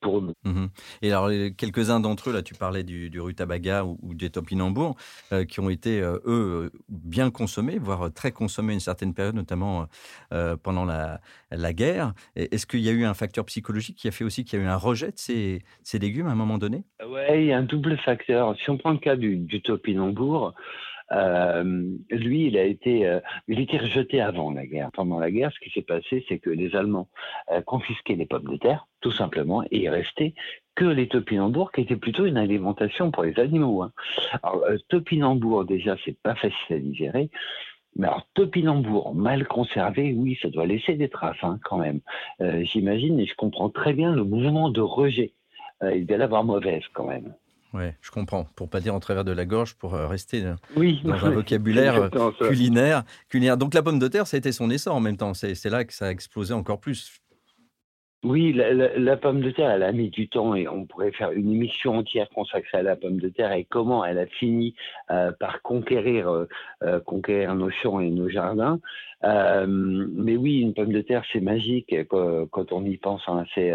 pour 0.00 0.22
mmh 0.22 0.66
Et 1.02 1.12
alors, 1.12 1.30
quelques-uns 1.56 2.00
d'entre 2.00 2.30
eux, 2.30 2.32
là, 2.32 2.42
tu 2.42 2.54
parlais 2.54 2.82
du, 2.82 3.10
du 3.10 3.20
rutabaga 3.20 3.84
ou, 3.84 4.14
des 4.14 4.30
topinambours, 4.30 4.96
euh, 5.32 5.44
qui 5.44 5.60
ont 5.60 5.70
été, 5.70 6.00
euh, 6.00 6.18
eux, 6.26 6.72
bien 6.88 7.30
consommés, 7.30 7.78
voire 7.78 8.12
très 8.12 8.32
consommés 8.32 8.72
à 8.72 8.74
une 8.74 8.80
certaine 8.80 9.14
période, 9.14 9.34
notamment 9.34 9.86
euh, 10.32 10.56
pendant 10.56 10.84
la, 10.84 11.20
la 11.50 11.72
guerre. 11.72 12.14
Est-ce 12.36 12.66
qu'il 12.66 12.80
y 12.80 12.88
a 12.88 12.92
eu 12.92 13.04
un 13.04 13.14
facteur 13.14 13.44
psychologique 13.44 13.96
qui 13.96 14.08
a 14.08 14.10
fait 14.10 14.24
aussi 14.24 14.44
qu'il 14.44 14.58
y 14.58 14.62
a 14.62 14.64
eu 14.64 14.68
un 14.68 14.76
rejet 14.76 15.08
de 15.08 15.18
ces, 15.18 15.62
ces 15.82 15.98
légumes 15.98 16.26
à 16.26 16.32
un 16.32 16.36
moment 16.36 16.58
donné? 16.58 16.84
Oui, 17.06 17.20
il 17.34 17.44
y 17.46 17.52
a 17.52 17.58
un 17.58 17.62
double 17.62 17.98
facteur. 17.98 18.56
Si 18.62 18.70
on 18.70 18.78
prend 18.78 18.92
le 18.92 18.98
cas 18.98 19.16
du, 19.16 19.36
du 19.36 19.62
topinambour, 19.62 20.54
lui, 21.10 22.46
il 22.46 22.56
a 22.56 22.64
été, 22.64 23.18
il 23.48 23.60
était 23.60 23.78
rejeté 23.78 24.20
avant 24.20 24.50
la 24.52 24.66
guerre. 24.66 24.90
Pendant 24.92 25.18
la 25.18 25.30
guerre, 25.30 25.50
ce 25.52 25.60
qui 25.60 25.70
s'est 25.70 25.82
passé, 25.82 26.24
c'est 26.28 26.38
que 26.38 26.50
les 26.50 26.76
Allemands 26.76 27.08
confisquaient 27.66 28.14
les 28.14 28.26
pommes 28.26 28.48
de 28.48 28.56
terre, 28.56 28.86
tout 29.00 29.12
simplement, 29.12 29.62
et 29.64 29.82
il 29.82 29.88
restait 29.88 30.34
que 30.76 30.84
les 30.84 31.08
topinambours, 31.08 31.72
qui 31.72 31.82
étaient 31.82 31.96
plutôt 31.96 32.26
une 32.26 32.38
alimentation 32.38 33.10
pour 33.10 33.24
les 33.24 33.38
animaux. 33.38 33.82
Hein. 33.82 33.92
Alors, 34.42 34.64
topinambour, 34.88 35.64
déjà, 35.64 35.96
c'est 36.04 36.16
pas 36.22 36.34
facile 36.34 36.76
à 36.76 36.78
digérer. 36.78 37.30
Mais 37.96 38.06
alors, 38.06 38.26
topinambour 38.34 39.14
mal 39.14 39.46
conservé, 39.46 40.14
oui, 40.16 40.38
ça 40.40 40.48
doit 40.48 40.66
laisser 40.66 40.94
des 40.94 41.08
traces 41.08 41.42
hein, 41.42 41.58
quand 41.64 41.78
même. 41.78 42.00
Euh, 42.40 42.62
j'imagine 42.64 43.18
et 43.18 43.26
je 43.26 43.34
comprends 43.34 43.68
très 43.68 43.92
bien 43.92 44.14
le 44.14 44.24
mouvement 44.24 44.70
de 44.70 44.80
rejet. 44.80 45.32
Euh, 45.82 45.94
il 45.96 46.06
doit 46.06 46.18
l'avoir 46.18 46.44
mauvaise 46.44 46.84
quand 46.92 47.06
même. 47.06 47.34
Oui, 47.72 47.84
je 48.00 48.10
comprends. 48.10 48.44
Pour 48.56 48.68
pas 48.68 48.80
dire 48.80 48.94
en 48.94 49.00
travers 49.00 49.24
de 49.24 49.32
la 49.32 49.46
gorge, 49.46 49.74
pour 49.74 49.94
euh, 49.94 50.06
rester 50.06 50.42
dans 50.42 50.56
un 51.24 51.30
vocabulaire 51.30 52.10
culinaire, 52.38 53.04
culinaire. 53.28 53.56
Donc 53.56 53.74
la 53.74 53.82
pomme 53.82 53.98
de 53.98 54.08
terre, 54.08 54.26
ça 54.26 54.36
a 54.36 54.38
été 54.38 54.52
son 54.52 54.70
essor 54.70 54.94
en 54.94 55.00
même 55.00 55.16
temps. 55.16 55.34
C'est 55.34 55.64
là 55.66 55.84
que 55.84 55.92
ça 55.92 56.06
a 56.06 56.10
explosé 56.10 56.52
encore 56.52 56.80
plus. 56.80 57.20
Oui, 58.22 58.52
la, 58.52 59.16
pomme 59.16 59.40
de 59.40 59.50
terre, 59.50 59.70
elle 59.70 59.82
a 59.82 59.92
mis 59.92 60.10
du 60.10 60.28
temps 60.28 60.54
et 60.54 60.68
on 60.68 60.84
pourrait 60.84 61.10
faire 61.10 61.30
une 61.32 61.50
émission 61.50 61.96
entière 61.96 62.28
consacrée 62.28 62.76
à 62.76 62.82
la 62.82 62.94
pomme 62.94 63.18
de 63.18 63.30
terre 63.30 63.50
et 63.52 63.64
comment 63.64 64.04
elle 64.04 64.18
a 64.18 64.26
fini 64.26 64.74
euh, 65.10 65.32
par 65.40 65.62
conquérir, 65.62 66.28
euh, 66.28 66.46
euh, 66.82 67.00
conquérir 67.00 67.54
nos 67.54 67.70
champs 67.70 67.98
et 67.98 68.10
nos 68.10 68.28
jardins. 68.28 68.78
mais 69.22 70.36
oui, 70.36 70.60
une 70.60 70.74
pomme 70.74 70.92
de 70.92 71.00
terre, 71.00 71.24
c'est 71.32 71.40
magique 71.40 71.94
quand, 72.10 72.72
on 72.72 72.84
y 72.84 72.98
pense. 72.98 73.22
Hein, 73.26 73.46
c'est, 73.54 73.74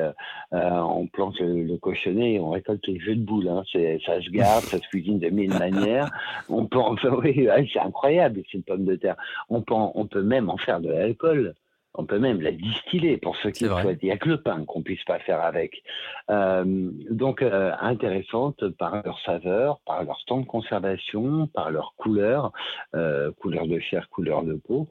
on 0.52 1.08
plante 1.08 1.40
le, 1.40 1.78
cochonnet 1.78 2.34
et 2.34 2.40
on 2.40 2.52
récolte 2.52 2.86
les 2.86 3.00
jeux 3.00 3.16
de 3.16 3.26
boules. 3.26 3.48
Hein, 3.48 3.64
ça 4.06 4.22
se 4.22 4.30
garde, 4.30 4.64
ça 4.64 4.78
se 4.78 4.88
cuisine 4.90 5.18
de 5.18 5.30
mille 5.30 5.58
manières. 5.58 6.12
On 6.50 6.68
peut, 6.68 6.80
oui, 7.24 7.48
c'est 7.74 7.80
incroyable, 7.80 8.44
une 8.54 8.62
pomme 8.62 8.86
de 8.86 8.96
terre. 8.96 9.16
On 9.50 9.64
peut 9.64 10.22
même 10.22 10.52
en 10.52 10.58
faire 10.58 10.82
de 10.82 10.90
l'alcool 10.90 11.56
on 11.98 12.06
peut 12.06 12.20
même 12.20 12.42
la 12.42 12.52
distiller 12.52 13.18
pour 13.18 13.36
ceux 13.38 13.52
qui 13.52 13.64
le 13.66 13.72
souhaitent. 13.72 14.00
Il 14.02 14.08
n'y 14.08 14.12
a 14.12 14.18
que 14.18 14.30
le 14.30 14.42
pain 14.42 14.64
qu'on 14.66 14.82
puisse 14.82 15.04
pas 15.04 15.20
faire 15.20 15.42
avec. 15.42 15.84
Euh, 16.30 16.92
donc 17.10 17.42
euh, 17.42 17.72
intéressante 17.80 18.68
par 18.78 19.02
leur 19.04 19.20
saveur, 19.22 19.80
par 19.86 20.04
leur 20.04 20.24
temps 20.26 20.42
de 20.42 20.46
conservation, 20.46 21.48
par 21.48 21.72
leur 21.72 21.94
couleur, 21.98 22.52
euh, 22.96 23.32
couleur 23.40 23.68
de 23.68 23.80
chair, 23.80 24.10
couleur 24.10 24.44
de 24.44 24.56
peau, 24.56 24.88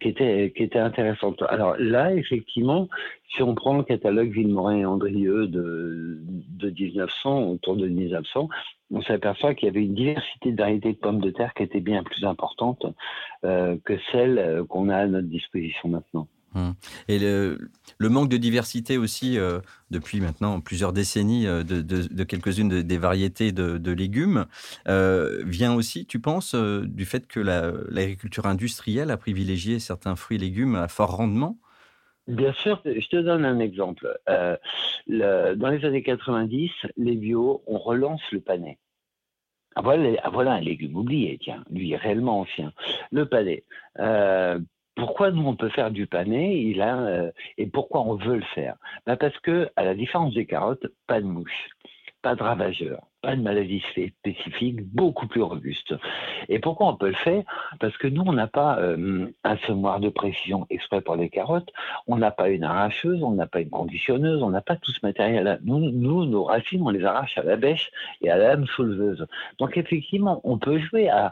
qui 0.00 0.08
était 0.08 0.52
qui 0.56 0.62
était 0.64 0.78
intéressante. 0.78 1.42
Alors 1.48 1.76
là, 1.78 2.12
effectivement, 2.14 2.88
si 3.34 3.42
on 3.42 3.54
prend 3.54 3.76
le 3.76 3.84
catalogue 3.84 4.30
Villemorin 4.30 4.76
et 4.76 4.84
Andrieux 4.84 5.46
de, 5.46 6.18
de 6.20 6.70
1900, 6.70 7.44
autour 7.44 7.76
de 7.76 7.88
1900, 7.88 8.48
on 8.92 9.02
s'aperçoit 9.02 9.54
qu'il 9.54 9.66
y 9.66 9.70
avait 9.70 9.84
une 9.84 9.94
diversité 9.94 10.52
de 10.52 10.56
variétés 10.56 10.92
de 10.92 10.98
pommes 10.98 11.20
de 11.20 11.30
terre 11.30 11.54
qui 11.54 11.62
était 11.62 11.80
bien 11.80 12.02
plus 12.02 12.24
importante 12.24 12.84
euh, 13.44 13.76
que 13.84 13.98
celle 14.12 14.38
euh, 14.38 14.64
qu'on 14.64 14.90
a 14.90 14.96
à 14.96 15.06
notre 15.06 15.28
disposition 15.28 15.88
maintenant. 15.88 16.28
Hum. 16.54 16.74
Et 17.08 17.18
le, 17.18 17.58
manque 18.00 18.28
de 18.28 18.36
diversité 18.36 18.98
aussi, 18.98 19.38
euh, 19.38 19.60
depuis 19.90 20.20
maintenant 20.20 20.60
plusieurs 20.60 20.92
décennies, 20.92 21.44
de, 21.44 22.24
quelques-unes 22.24 22.82
des 22.82 22.98
variétés 22.98 23.52
de, 23.52 23.92
légumes, 23.92 24.46
vient 24.86 25.74
aussi, 25.74 26.06
tu 26.06 26.20
penses, 26.20 26.54
du 26.54 27.04
fait 27.04 27.26
que 27.26 27.40
l'agriculture 27.40 28.46
industrielle 28.46 29.10
a 29.10 29.16
privilégié 29.16 29.78
certains 29.78 30.16
fruits 30.16 30.36
et 30.36 30.40
légumes 30.40 30.74
à 30.74 30.88
fort 30.88 31.16
rendement? 31.16 31.58
Bien 32.28 32.52
sûr, 32.52 32.80
je 32.84 33.08
te 33.08 33.16
donne 33.16 33.44
un 33.44 33.58
exemple. 33.58 34.08
dans 34.28 35.68
les 35.68 35.84
années 35.84 36.02
90, 36.02 36.70
les 36.96 37.16
bio, 37.16 37.62
on 37.66 37.78
relance 37.78 38.22
le 38.30 38.40
panais. 38.40 38.78
Ah 39.74 39.80
voilà, 39.80 40.20
ah, 40.22 40.30
voilà, 40.30 40.52
un 40.52 40.60
légume 40.60 40.96
oublié, 40.96 41.38
tiens, 41.40 41.64
lui 41.70 41.96
réellement 41.96 42.40
ancien. 42.40 42.72
Le 43.10 43.26
panais. 43.26 43.64
Euh, 43.98 44.58
pourquoi 44.94 45.30
nous 45.30 45.46
on 45.46 45.56
peut 45.56 45.70
faire 45.70 45.90
du 45.90 46.06
panais 46.06 46.60
il 46.60 46.80
a, 46.82 46.98
euh, 46.98 47.32
et 47.58 47.66
pourquoi 47.66 48.02
on 48.02 48.16
veut 48.16 48.36
le 48.36 48.44
faire? 48.54 48.76
Ben 49.06 49.16
Parce 49.16 49.38
que, 49.40 49.70
à 49.76 49.84
la 49.84 49.94
différence 49.94 50.34
des 50.34 50.46
carottes, 50.46 50.86
pas 51.06 51.20
de 51.20 51.26
mouche, 51.26 51.68
pas 52.22 52.34
de 52.34 52.42
ravageurs 52.42 53.06
pas 53.22 53.36
de 53.36 53.40
maladie 53.40 53.82
spécifique, 53.90 54.82
beaucoup 54.92 55.28
plus 55.28 55.42
robuste. 55.42 55.94
Et 56.48 56.58
pourquoi 56.58 56.88
on 56.88 56.96
peut 56.96 57.08
le 57.08 57.14
faire? 57.14 57.44
Parce 57.78 57.96
que 57.96 58.08
nous, 58.08 58.22
on 58.26 58.32
n'a 58.32 58.48
pas 58.48 58.78
euh, 58.80 59.28
un 59.44 59.56
semoir 59.58 60.00
de 60.00 60.08
précision 60.08 60.66
exprès 60.70 61.00
pour 61.00 61.14
les 61.14 61.30
carottes, 61.30 61.70
on 62.08 62.18
n'a 62.18 62.32
pas 62.32 62.48
une 62.50 62.64
arracheuse, 62.64 63.22
on 63.22 63.30
n'a 63.30 63.46
pas 63.46 63.60
une 63.60 63.70
conditionneuse, 63.70 64.42
on 64.42 64.50
n'a 64.50 64.60
pas 64.60 64.76
tout 64.76 64.90
ce 64.90 64.98
matériel-là. 65.04 65.58
Nous, 65.62 65.92
nos 66.26 66.44
racines, 66.44 66.82
on 66.82 66.90
les 66.90 67.04
arrache 67.04 67.38
à 67.38 67.44
la 67.44 67.56
bêche 67.56 67.90
et 68.20 68.30
à 68.30 68.36
la 68.36 68.48
lame 68.48 68.66
souleveuse. 68.66 69.26
Donc 69.58 69.76
effectivement, 69.76 70.40
on 70.42 70.58
peut 70.58 70.78
jouer 70.78 71.08
à, 71.08 71.30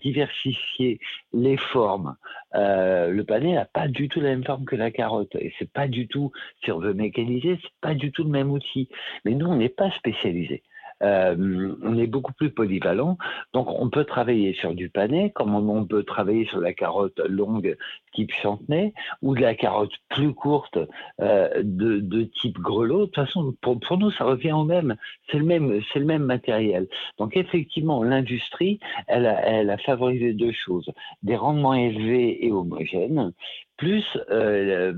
diversifier 0.00 1.00
les 1.32 1.56
formes. 1.56 2.16
Euh, 2.54 3.08
le 3.10 3.24
panais 3.24 3.54
n'a 3.54 3.64
pas 3.64 3.88
du 3.88 4.08
tout 4.08 4.20
la 4.20 4.30
même 4.30 4.44
forme 4.44 4.64
que 4.64 4.76
la 4.76 4.90
carotte. 4.90 5.34
Et 5.34 5.52
c'est 5.58 5.70
pas 5.70 5.88
du 5.88 6.06
tout, 6.06 6.30
si 6.62 6.70
on 6.70 6.78
veut 6.78 6.94
mécaniser, 6.94 7.58
c'est 7.60 7.80
pas 7.80 7.94
du 7.94 8.12
tout 8.12 8.22
le 8.22 8.30
même 8.30 8.50
outil. 8.50 8.88
Mais 9.24 9.32
nous, 9.32 9.46
on 9.46 9.56
n'est 9.56 9.68
pas 9.68 9.90
spécialisé. 9.90 10.62
Euh, 11.02 11.74
on 11.82 11.98
est 11.98 12.06
beaucoup 12.06 12.32
plus 12.32 12.50
polyvalent. 12.50 13.18
Donc, 13.52 13.68
on 13.68 13.90
peut 13.90 14.04
travailler 14.04 14.54
sur 14.54 14.74
du 14.74 14.88
panais, 14.88 15.30
comme 15.30 15.54
on 15.54 15.84
peut 15.84 16.04
travailler 16.04 16.46
sur 16.46 16.60
la 16.60 16.72
carotte 16.72 17.18
longue 17.28 17.76
type 18.12 18.32
chantenay, 18.42 18.92
ou 19.22 19.34
de 19.34 19.40
la 19.40 19.54
carotte 19.54 19.92
plus 20.08 20.34
courte 20.34 20.78
euh, 21.20 21.48
de, 21.62 22.22
type 22.40 22.58
grelot. 22.58 23.00
De 23.00 23.04
toute 23.06 23.14
façon, 23.16 23.54
pour, 23.60 23.98
nous, 23.98 24.10
ça 24.10 24.24
revient 24.24 24.52
au 24.52 24.64
même. 24.64 24.96
C'est 25.30 25.38
le 25.38 25.44
même, 25.44 25.80
c'est 25.92 25.98
le 25.98 26.06
même 26.06 26.24
matériel. 26.24 26.88
Donc, 27.18 27.36
effectivement, 27.36 28.02
l'industrie, 28.02 28.78
elle 29.08 29.26
a, 29.26 29.78
favorisé 29.78 30.32
deux 30.32 30.52
choses 30.52 30.90
des 31.22 31.34
rendements 31.34 31.74
élevés 31.74 32.46
et 32.46 32.52
homogènes, 32.52 33.32
plus 33.76 34.04
euh, 34.30 34.92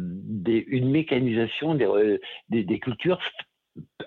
une 0.46 0.90
mécanisation 0.90 1.74
des, 1.74 2.20
des 2.50 2.78
cultures 2.80 3.18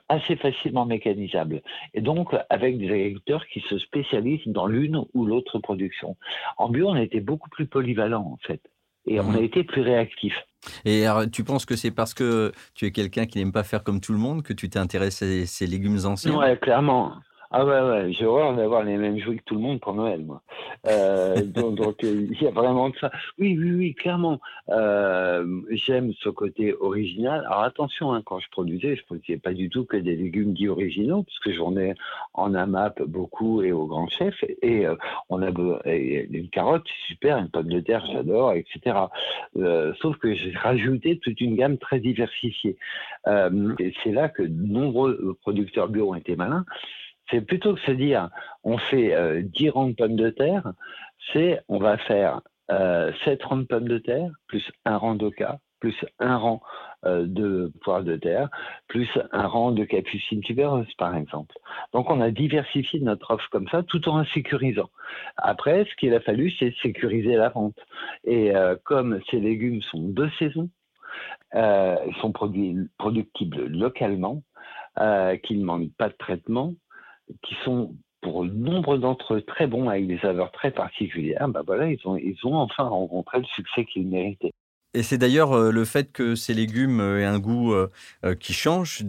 assez 0.09 0.35
facilement 0.35 0.85
mécanisables. 0.85 1.61
Et 1.93 2.01
donc, 2.01 2.29
avec 2.49 2.77
des 2.77 2.89
agriculteurs 2.89 3.45
qui 3.47 3.61
se 3.61 3.77
spécialisent 3.77 4.47
dans 4.47 4.65
l'une 4.65 5.03
ou 5.13 5.25
l'autre 5.25 5.59
production. 5.59 6.15
En 6.57 6.69
bio, 6.69 6.89
on 6.89 6.93
a 6.93 7.01
été 7.01 7.19
beaucoup 7.19 7.49
plus 7.49 7.67
polyvalent, 7.67 8.23
en 8.23 8.37
fait. 8.45 8.61
Et 9.05 9.19
on 9.21 9.33
a 9.33 9.39
mmh. 9.39 9.43
été 9.43 9.63
plus 9.63 9.81
réactif. 9.81 10.33
Et 10.83 11.05
tu 11.31 11.45
penses 11.45 11.65
que 11.65 11.77
c'est 11.77 11.91
parce 11.91 12.13
que 12.13 12.51
tu 12.75 12.85
es 12.85 12.91
quelqu'un 12.91 13.25
qui 13.25 13.37
n'aime 13.37 13.53
pas 13.53 13.63
faire 13.63 13.83
comme 13.83 14.01
tout 14.01 14.11
le 14.11 14.19
monde 14.19 14.43
que 14.43 14.51
tu 14.51 14.69
t'es 14.69 14.79
intéressé 14.79 15.43
à 15.43 15.45
ces 15.45 15.65
légumes 15.65 15.99
anciens? 16.05 16.37
Oui, 16.37 16.57
clairement. 16.59 17.13
Ah 17.49 17.65
ouais, 17.65 17.79
ouais, 17.79 18.11
j'ai 18.11 18.25
horreur 18.25 18.53
d'avoir 18.55 18.83
les 18.83 18.97
mêmes 18.97 19.19
jouets 19.19 19.37
que 19.37 19.43
tout 19.45 19.55
le 19.55 19.61
monde 19.61 19.79
pour 19.79 19.93
Noël, 19.93 20.21
moi. 20.25 20.41
Euh, 20.85 21.35
donc, 21.45 22.03
euh, 22.03 22.27
il 22.29 22.41
y 22.41 22.47
a 22.47 22.51
vraiment 22.51 22.89
de 22.89 22.97
ça. 22.97 23.09
Oui, 23.39 23.57
oui, 23.57 23.71
oui, 23.71 23.95
clairement. 23.95 24.41
Euh, 24.69 25.61
j'aime 25.71 26.11
ce 26.19 26.27
côté 26.27 26.73
original. 26.73 27.45
Alors 27.45 27.63
attention, 27.63 28.11
hein, 28.11 28.21
quand 28.25 28.39
je 28.39 28.49
produisais, 28.49 28.97
je 28.97 29.05
produisais 29.05 29.37
pas 29.37 29.53
du 29.53 29.69
tout 29.69 29.85
que 29.85 29.95
des 29.95 30.17
légumes 30.17 30.53
dits 30.53 30.67
originaux, 30.67 31.23
parce 31.23 31.39
que 31.39 31.53
j'en 31.53 31.77
ai 31.77 31.93
en 32.33 32.53
AMAP 32.53 33.03
beaucoup 33.03 33.61
et 33.61 33.71
au 33.71 33.85
grand 33.85 34.09
chef. 34.09 34.43
Et 34.61 34.85
on 35.29 35.41
a 35.41 35.49
une 35.49 36.49
carotte, 36.49 36.83
c'est 36.85 37.13
super, 37.13 37.37
une 37.37 37.49
pomme 37.49 37.69
de 37.69 37.79
terre, 37.79 38.05
j'adore, 38.11 38.53
etc. 38.53 38.97
sauf 40.01 40.17
que 40.17 40.33
j'ai 40.33 40.51
rajouté 40.51 41.17
toute 41.19 41.39
une 41.39 41.55
gamme 41.55 41.77
très 41.77 41.99
diversifiée. 41.99 42.75
et 43.25 43.93
c'est 44.03 44.11
là 44.11 44.27
que 44.27 44.43
de 44.43 44.67
nombreux 44.67 45.37
producteurs 45.41 45.87
bio 45.87 46.09
ont 46.09 46.15
été 46.15 46.35
malins 46.35 46.65
c'est 47.29 47.41
plutôt 47.41 47.75
que 47.75 47.81
se 47.81 47.91
dire 47.91 48.29
on 48.63 48.77
fait 48.77 49.13
euh, 49.13 49.41
10 49.43 49.69
rangs 49.69 49.87
de 49.87 49.95
pommes 49.95 50.15
de 50.15 50.29
terre, 50.29 50.73
c'est 51.33 51.61
on 51.67 51.79
va 51.79 51.97
faire 51.97 52.41
euh, 52.71 53.11
7 53.23 53.43
rangs 53.43 53.57
de 53.57 53.63
pommes 53.63 53.87
de 53.87 53.97
terre, 53.97 54.31
plus 54.47 54.71
un 54.85 54.97
rang 54.97 55.15
d'oca, 55.15 55.59
plus 55.79 55.95
un 56.19 56.37
rang 56.37 56.61
euh, 57.05 57.25
de 57.25 57.71
poire 57.81 58.03
de 58.03 58.15
terre, 58.17 58.49
plus 58.87 59.09
un 59.31 59.47
rang 59.47 59.71
de 59.71 59.85
capucine 59.85 60.41
tubereuse, 60.41 60.91
par 60.97 61.15
exemple. 61.15 61.55
Donc 61.93 62.09
on 62.09 62.19
a 62.19 62.31
diversifié 62.31 62.99
notre 62.99 63.31
offre 63.31 63.47
comme 63.51 63.67
ça, 63.69 63.83
tout 63.83 64.09
en 64.09 64.25
sécurisant. 64.25 64.89
Après, 65.37 65.85
ce 65.85 65.95
qu'il 65.95 66.13
a 66.13 66.19
fallu, 66.19 66.51
c'est 66.59 66.73
sécuriser 66.81 67.35
la 67.35 67.49
vente. 67.49 67.77
Et 68.25 68.55
euh, 68.55 68.75
comme 68.83 69.21
ces 69.29 69.39
légumes 69.39 69.81
sont 69.81 70.09
de 70.09 70.29
saison, 70.39 70.69
ils 71.53 72.15
sont 72.21 72.31
productibles 72.31 73.67
localement, 73.67 74.43
qu'ils 75.43 75.57
ne 75.57 75.61
demandent 75.61 75.93
pas 75.97 76.09
de 76.09 76.15
traitement, 76.19 76.73
qui 77.43 77.55
sont 77.63 77.95
pour 78.21 78.45
nombre 78.45 78.97
d'entre 78.97 79.35
eux 79.35 79.41
très 79.41 79.67
bons 79.67 79.89
avec 79.89 80.07
des 80.07 80.19
saveurs 80.19 80.51
très 80.51 80.71
particulières, 80.71 81.47
ben 81.47 81.61
voilà, 81.65 81.87
ils 81.87 81.99
ont, 82.05 82.17
ils 82.17 82.37
ont 82.43 82.55
enfin 82.55 82.83
rencontré 82.83 83.39
le 83.39 83.45
succès 83.45 83.85
qu'ils 83.85 84.07
méritaient. 84.07 84.53
Et 84.93 85.03
c'est 85.03 85.17
d'ailleurs 85.17 85.53
euh, 85.53 85.71
le 85.71 85.85
fait 85.85 86.11
que 86.11 86.35
ces 86.35 86.53
légumes 86.53 86.99
aient 86.99 87.25
un 87.25 87.39
goût 87.39 87.73
euh, 87.73 87.91
euh, 88.25 88.35
qui 88.35 88.53
change 88.53 89.03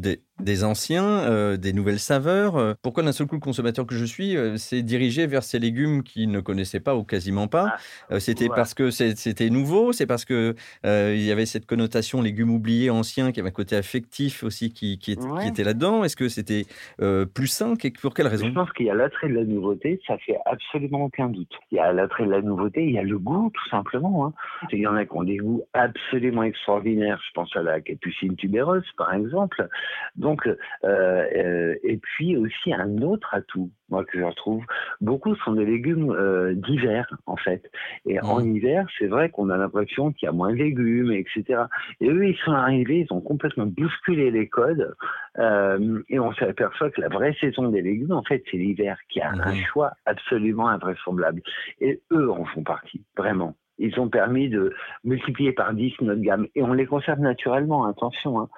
anciens, 0.65 1.05
euh, 1.05 1.57
des 1.57 1.73
nouvelles 1.73 1.99
saveurs. 1.99 2.57
Euh, 2.57 2.75
pourquoi 2.83 3.03
d'un 3.03 3.13
seul 3.13 3.27
coup 3.27 3.37
le 3.37 3.41
consommateur 3.41 3.87
que 3.87 3.95
je 3.95 4.05
suis 4.05 4.37
euh, 4.37 4.57
s'est 4.57 4.83
dirigé 4.83 5.27
vers 5.27 5.43
ces 5.43 5.59
légumes 5.59 6.03
qu'il 6.03 6.31
ne 6.31 6.41
connaissait 6.41 6.81
pas 6.81 6.97
ou 6.97 7.05
quasiment 7.05 7.49
pas? 7.49 7.77
Ah, 8.11 8.21
C'était 8.21 8.49
parce 8.49 8.75
que 8.75 8.91
c'était 8.91 9.51
nouveau 9.51 9.93
C'est 9.93 10.07
parce 10.07 10.25
que 10.25 10.55
il 10.85 11.23
y 11.23 11.33
avait 11.33 11.47
cette 11.47 11.67
connotation 11.67 12.23
légumes 12.23 12.51
oubliés, 12.51 12.91
anciens, 12.91 13.33
qui 13.33 13.41
avait 13.41 13.49
un 13.49 13.53
côté 13.53 13.77
affectif 13.77 14.43
aussi 14.45 14.73
qui, 14.73 14.99
qui, 14.99 15.13
était 15.13 15.65
là-dedans 15.65 16.05
Est-ce 16.05 16.17
que 16.17 16.29
c'était 16.29 16.65
plus 17.35 17.49
sain? 17.49 17.75
Pour 18.01 18.15
quelle 18.15 18.27
raison? 18.27 18.47
Je 18.47 18.53
pense 18.53 18.73
qu'il 18.73 18.87
y 18.87 18.91
a 18.91 18.95
l'attrait 18.95 19.29
de 19.29 19.35
la 19.35 19.45
nouveauté, 19.45 20.01
ça 20.07 20.17
fait 20.19 20.37
absolument 20.47 21.05
aucun 21.05 21.29
doute. 21.29 21.53
Il 21.71 21.77
y 21.77 21.79
a 21.79 21.93
l'attrait 21.93 22.25
de 22.25 22.31
la 22.31 22.43
nouveauté, 22.43 22.85
il 22.85 22.93
y 22.93 22.99
a 22.99 23.03
le 23.03 23.19
goût 23.19 23.51
tout 23.53 23.69
simplement. 23.69 24.27
Hein. 24.27 24.33
Il 24.73 24.81
y 24.81 24.87
en 24.87 24.97
a 24.97 25.05
qui 25.05 25.13
ont 25.15 25.25
des 25.25 25.39
goûts 25.39 25.63
absolument 25.73 26.43
extraordinaires. 26.43 27.21
Je 27.27 27.33
pense 27.35 27.55
à 27.57 27.63
la 27.63 27.81
capucine 27.81 28.37
tubéreuse 28.37 28.85
par 28.97 29.13
exemple. 29.15 29.69
Donc, 30.17 30.28
euh, 30.47 30.57
euh, 30.85 31.75
et 31.83 31.97
puis 31.97 32.37
aussi 32.37 32.73
un 32.73 33.03
autre 33.03 33.35
atout, 33.35 33.71
moi 33.89 34.05
que 34.05 34.19
je 34.19 34.25
retrouve, 34.25 34.65
beaucoup 35.01 35.35
sont 35.37 35.53
des 35.53 35.65
légumes 35.65 36.11
euh, 36.11 36.55
d'hiver 36.55 37.07
en 37.27 37.37
fait. 37.37 37.71
Et 38.07 38.21
en 38.21 38.43
hiver, 38.45 38.87
c'est 38.99 39.07
vrai 39.07 39.31
qu'on 39.31 39.51
a 39.51 39.57
l'impression 39.57 40.13
qu'il 40.13 40.27
y 40.27 40.29
a 40.29 40.33
moins 40.33 40.51
de 40.51 40.57
légumes, 40.57 41.13
etc. 41.13 41.63
Et 42.01 42.09
eux, 42.09 42.27
ils 42.27 42.37
sont 42.45 42.53
arrivés, 42.53 43.07
ils 43.09 43.13
ont 43.13 43.21
complètement 43.21 43.67
bousculé 43.67 44.31
les 44.31 44.49
codes, 44.49 44.95
et 46.09 46.19
on 46.19 46.33
s'aperçoit 46.35 46.91
que 46.91 47.01
la 47.01 47.09
vraie 47.09 47.35
saison 47.41 47.69
des 47.69 47.81
légumes, 47.81 48.13
en 48.13 48.25
fait, 48.25 48.43
c'est 48.51 48.57
l'hiver, 48.57 48.99
qui 49.09 49.21
a 49.21 49.31
un 49.31 49.55
choix 49.55 49.93
absolument 50.05 50.69
invraisemblable. 50.69 51.43
Et 51.81 52.01
eux 52.11 52.31
en 52.31 52.45
font 52.45 52.65
partie, 52.65 53.05
vraiment. 53.17 53.55
Ils 53.79 53.99
ont 54.01 54.09
permis 54.09 54.49
de 54.49 54.75
multiplier 55.05 55.53
par 55.53 55.73
10 55.73 55.95
notre 56.01 56.21
gamme. 56.21 56.47
Et 56.55 56.63
on 56.63 56.73
les 56.73 56.87
conserve 56.87 57.21
naturellement, 57.21 57.85
attention. 57.87 58.41
Hein. 58.41 58.49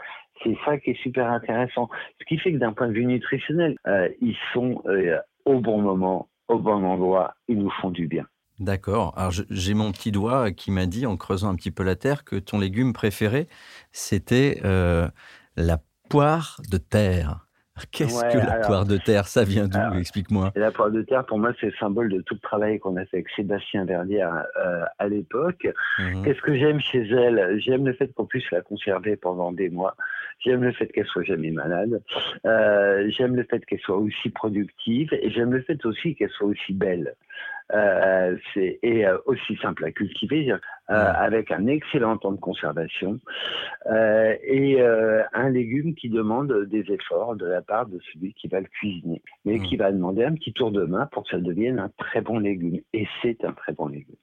C'est 0.42 0.56
ça 0.64 0.78
qui 0.78 0.90
est 0.90 1.02
super 1.02 1.30
intéressant. 1.30 1.88
Ce 2.20 2.24
qui 2.24 2.38
fait 2.38 2.52
que 2.52 2.58
d'un 2.58 2.72
point 2.72 2.88
de 2.88 2.92
vue 2.92 3.06
nutritionnel, 3.06 3.76
euh, 3.86 4.08
ils 4.20 4.36
sont 4.52 4.82
euh, 4.86 5.18
au 5.44 5.60
bon 5.60 5.80
moment, 5.80 6.28
au 6.48 6.58
bon 6.58 6.84
endroit, 6.84 7.34
ils 7.48 7.58
nous 7.58 7.70
font 7.80 7.90
du 7.90 8.06
bien. 8.06 8.26
D'accord. 8.58 9.14
Alors 9.16 9.32
j'ai 9.32 9.74
mon 9.74 9.90
petit 9.90 10.12
doigt 10.12 10.52
qui 10.52 10.70
m'a 10.70 10.86
dit, 10.86 11.06
en 11.06 11.16
creusant 11.16 11.48
un 11.48 11.54
petit 11.54 11.70
peu 11.70 11.82
la 11.82 11.96
terre, 11.96 12.24
que 12.24 12.36
ton 12.36 12.58
légume 12.58 12.92
préféré, 12.92 13.48
c'était 13.90 14.60
euh, 14.64 15.08
la 15.56 15.78
poire 16.10 16.60
de 16.70 16.76
terre. 16.76 17.46
Qu'est-ce 17.92 18.24
que 18.24 18.38
la 18.38 18.58
poire 18.58 18.84
de 18.84 18.96
terre 18.96 19.26
Ça 19.26 19.44
vient 19.44 19.68
d'où 19.68 19.98
Explique-moi. 19.98 20.52
La 20.56 20.70
poire 20.70 20.90
de 20.90 21.02
terre, 21.02 21.24
pour 21.24 21.38
moi, 21.38 21.52
c'est 21.60 21.66
le 21.66 21.74
symbole 21.78 22.10
de 22.10 22.20
tout 22.20 22.34
le 22.34 22.40
travail 22.40 22.78
qu'on 22.78 22.96
a 22.96 23.04
fait 23.06 23.18
avec 23.18 23.28
Sébastien 23.30 23.84
Verdier 23.84 24.22
euh, 24.22 24.84
à 24.98 25.08
l'époque. 25.08 25.68
Mhm. 25.98 26.24
Qu'est-ce 26.24 26.40
que 26.40 26.56
j'aime 26.56 26.80
chez 26.80 27.06
elle? 27.08 27.60
J'aime 27.60 27.86
le 27.86 27.92
fait 27.92 28.12
qu'on 28.14 28.26
puisse 28.26 28.50
la 28.50 28.60
conserver 28.60 29.16
pendant 29.16 29.52
des 29.52 29.68
mois. 29.68 29.96
J'aime 30.40 30.62
le 30.62 30.72
fait 30.72 30.86
qu'elle 30.88 31.06
soit 31.06 31.24
jamais 31.24 31.50
malade. 31.50 32.02
Euh, 32.46 33.10
j'aime 33.10 33.36
le 33.36 33.44
fait 33.44 33.64
qu'elle 33.66 33.80
soit 33.80 33.98
aussi 33.98 34.30
productive. 34.30 35.12
Et 35.12 35.30
j'aime 35.30 35.52
le 35.52 35.62
fait 35.62 35.84
aussi 35.84 36.14
qu'elle 36.14 36.30
soit 36.30 36.48
aussi 36.48 36.72
belle. 36.72 37.14
Euh, 37.72 38.36
c'est 38.52 38.78
et 38.82 39.06
euh, 39.06 39.18
aussi 39.26 39.56
simple 39.62 39.84
à 39.84 39.92
cultiver, 39.92 40.50
euh, 40.52 40.56
avec 40.88 41.50
un 41.52 41.66
excellent 41.66 42.16
temps 42.16 42.32
de 42.32 42.40
conservation 42.40 43.20
et 43.86 44.80
un 45.32 45.48
légume 45.48 45.94
qui 45.94 46.08
demande 46.08 46.66
des 46.66 46.84
efforts 46.92 47.36
de 47.36 47.46
la 47.46 47.62
part 47.62 47.86
de 47.86 47.98
celui 48.12 48.34
qui 48.34 48.48
va 48.48 48.60
le 48.60 48.66
cuisiner, 48.66 49.22
mais 49.44 49.58
mmh. 49.58 49.62
qui 49.62 49.76
va 49.76 49.92
demander 49.92 50.24
un 50.24 50.34
petit 50.34 50.52
tour 50.52 50.72
de 50.72 50.84
main 50.84 51.06
pour 51.12 51.24
que 51.24 51.30
ça 51.30 51.38
devienne 51.38 51.78
un 51.78 51.90
très 51.96 52.20
bon 52.20 52.38
légume. 52.38 52.80
Et 52.92 53.06
c'est 53.22 53.44
un 53.44 53.52
très 53.52 53.72
bon 53.72 53.86
légume. 53.86 54.16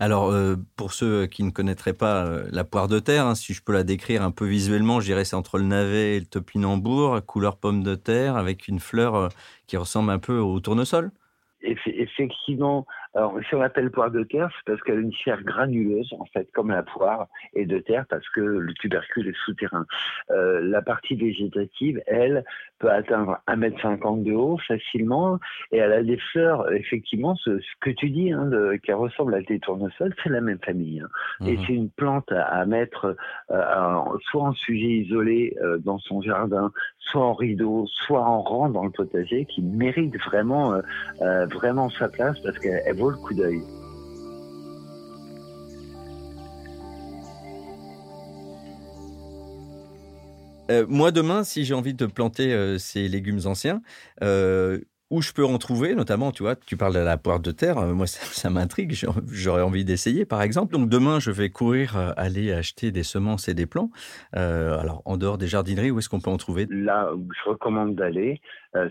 Alors, 0.00 0.34
pour 0.76 0.92
ceux 0.92 1.26
qui 1.26 1.44
ne 1.44 1.50
connaîtraient 1.50 1.92
pas 1.92 2.26
la 2.50 2.64
poire 2.64 2.88
de 2.88 2.98
terre, 2.98 3.26
hein, 3.26 3.34
si 3.34 3.54
je 3.54 3.62
peux 3.62 3.72
la 3.72 3.84
décrire 3.84 4.22
un 4.22 4.32
peu 4.32 4.46
visuellement, 4.46 5.00
je 5.00 5.06
dirais 5.06 5.24
c'est 5.24 5.36
entre 5.36 5.58
le 5.58 5.64
navet 5.64 6.16
et 6.16 6.20
le 6.20 6.26
topinambour, 6.26 7.24
couleur 7.24 7.56
pomme 7.56 7.82
de 7.82 7.94
terre, 7.94 8.36
avec 8.36 8.68
une 8.68 8.80
fleur 8.80 9.28
qui 9.66 9.76
ressemble 9.76 10.10
un 10.10 10.18
peu 10.18 10.38
au 10.38 10.60
tournesol 10.60 11.12
effectivement, 11.62 12.86
alors, 13.14 13.38
si 13.46 13.54
on 13.54 13.60
l'appelle 13.60 13.90
poire 13.90 14.10
de 14.10 14.22
terre, 14.22 14.48
c'est 14.56 14.72
parce 14.72 14.82
qu'elle 14.82 14.98
a 14.98 15.00
une 15.00 15.12
chair 15.12 15.42
granuleuse, 15.42 16.12
en 16.18 16.24
fait, 16.26 16.50
comme 16.52 16.70
la 16.70 16.82
poire, 16.82 17.28
et 17.54 17.66
de 17.66 17.78
terre 17.78 18.06
parce 18.08 18.26
que 18.30 18.40
le 18.40 18.72
tubercule 18.74 19.28
est 19.28 19.36
souterrain. 19.44 19.84
Euh, 20.30 20.60
la 20.62 20.80
partie 20.80 21.14
végétative, 21.14 22.00
elle, 22.06 22.44
peut 22.78 22.90
atteindre 22.90 23.38
1m50 23.48 24.22
de 24.24 24.32
haut 24.32 24.58
facilement, 24.66 25.38
et 25.72 25.78
elle 25.78 25.92
a 25.92 26.02
des 26.02 26.16
fleurs, 26.16 26.72
effectivement, 26.72 27.36
ce, 27.36 27.60
que 27.80 27.90
tu 27.90 28.10
dis, 28.10 28.32
hein, 28.32 28.50
qui 28.82 28.92
ressemble 28.92 29.34
à 29.34 29.42
des 29.42 29.60
tournesols, 29.60 30.14
c'est 30.22 30.30
la 30.30 30.40
même 30.40 30.58
famille. 30.64 31.00
Hein. 31.00 31.46
Et 31.46 31.56
mhm. 31.56 31.64
c'est 31.66 31.72
une 31.74 31.90
plante 31.90 32.32
à, 32.32 32.64
mettre 32.64 33.16
euh, 33.50 34.18
soit 34.30 34.42
en 34.42 34.52
sujet 34.54 34.88
isolé 34.88 35.56
euh, 35.62 35.78
dans 35.78 35.98
son 35.98 36.22
jardin, 36.22 36.72
soit 36.98 37.24
en 37.24 37.34
rideau, 37.34 37.86
soit 37.88 38.22
en 38.22 38.40
rang 38.40 38.70
dans 38.70 38.84
le 38.84 38.90
potager, 38.90 39.44
qui 39.44 39.60
mérite 39.60 40.16
vraiment, 40.24 40.80
euh, 41.20 41.46
vraiment 41.46 41.90
sa 41.90 42.08
place 42.08 42.40
parce 42.40 42.58
qu'elle 42.58 43.01
le 43.10 43.16
coup 43.16 43.34
d'œil. 43.34 43.62
Euh, 50.72 50.86
moi, 50.88 51.10
demain, 51.10 51.44
si 51.44 51.64
j'ai 51.64 51.74
envie 51.74 51.94
de 51.94 52.06
planter 52.06 52.52
euh, 52.52 52.78
ces 52.78 53.08
légumes 53.08 53.40
anciens, 53.44 53.82
euh, 54.22 54.78
où 55.10 55.20
je 55.20 55.32
peux 55.32 55.44
en 55.44 55.58
trouver, 55.58 55.94
notamment, 55.94 56.32
tu 56.32 56.42
vois, 56.42 56.56
tu 56.56 56.78
parles 56.78 56.94
de 56.94 57.00
la 57.00 57.18
poire 57.18 57.40
de 57.40 57.50
terre, 57.50 57.76
moi, 57.76 58.06
ça, 58.06 58.48
m'intrigue, 58.48 58.94
j'aurais 59.30 59.62
envie 59.62 59.84
d'essayer, 59.84 60.24
par 60.24 60.40
exemple. 60.40 60.72
Donc, 60.72 60.88
demain, 60.88 61.20
je 61.20 61.30
vais 61.30 61.50
courir, 61.50 62.14
aller 62.16 62.52
acheter 62.52 62.90
des 62.90 63.02
semences 63.02 63.48
et 63.48 63.54
des 63.54 63.66
plants. 63.66 63.90
alors, 64.32 65.02
en 65.04 65.18
dehors 65.18 65.36
des 65.36 65.48
jardineries, 65.48 65.90
où 65.90 65.98
est-ce 65.98 66.08
qu'on 66.08 66.20
peut 66.20 66.30
en 66.30 66.38
trouver? 66.38 66.66
Là 66.70 67.12
où 67.14 67.28
je 67.44 67.50
recommande 67.50 67.94
d'aller, 67.94 68.40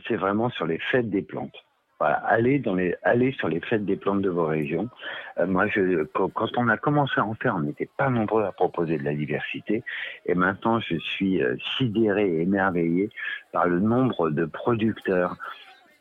c'est 0.07 0.15
vraiment 0.15 0.51
sur 0.51 0.67
les 0.67 0.79
fêtes 0.91 1.09
des 1.09 1.23
plantes. 1.23 1.55
Voilà, 2.01 2.15
allez, 2.25 2.57
dans 2.57 2.73
les, 2.73 2.95
allez 3.03 3.31
sur 3.33 3.47
les 3.47 3.59
fêtes 3.59 3.85
des 3.85 3.95
plantes 3.95 4.23
de 4.23 4.29
vos 4.29 4.47
régions. 4.47 4.89
Euh, 5.37 5.45
moi, 5.45 5.67
je, 5.67 6.01
quand, 6.05 6.49
on 6.57 6.67
a 6.67 6.75
commencé 6.75 7.13
à 7.17 7.23
en 7.23 7.35
faire, 7.35 7.55
on 7.55 7.59
n'était 7.59 7.91
pas 7.95 8.09
nombreux 8.09 8.43
à 8.43 8.51
proposer 8.51 8.97
de 8.97 9.03
la 9.03 9.13
diversité. 9.13 9.83
Et 10.25 10.33
maintenant, 10.33 10.79
je 10.79 10.95
suis 10.97 11.43
euh, 11.43 11.55
sidéré 11.77 12.27
et 12.27 12.41
émerveillé 12.41 13.11
par 13.51 13.67
le 13.67 13.79
nombre 13.79 14.31
de 14.31 14.45
producteurs 14.45 15.37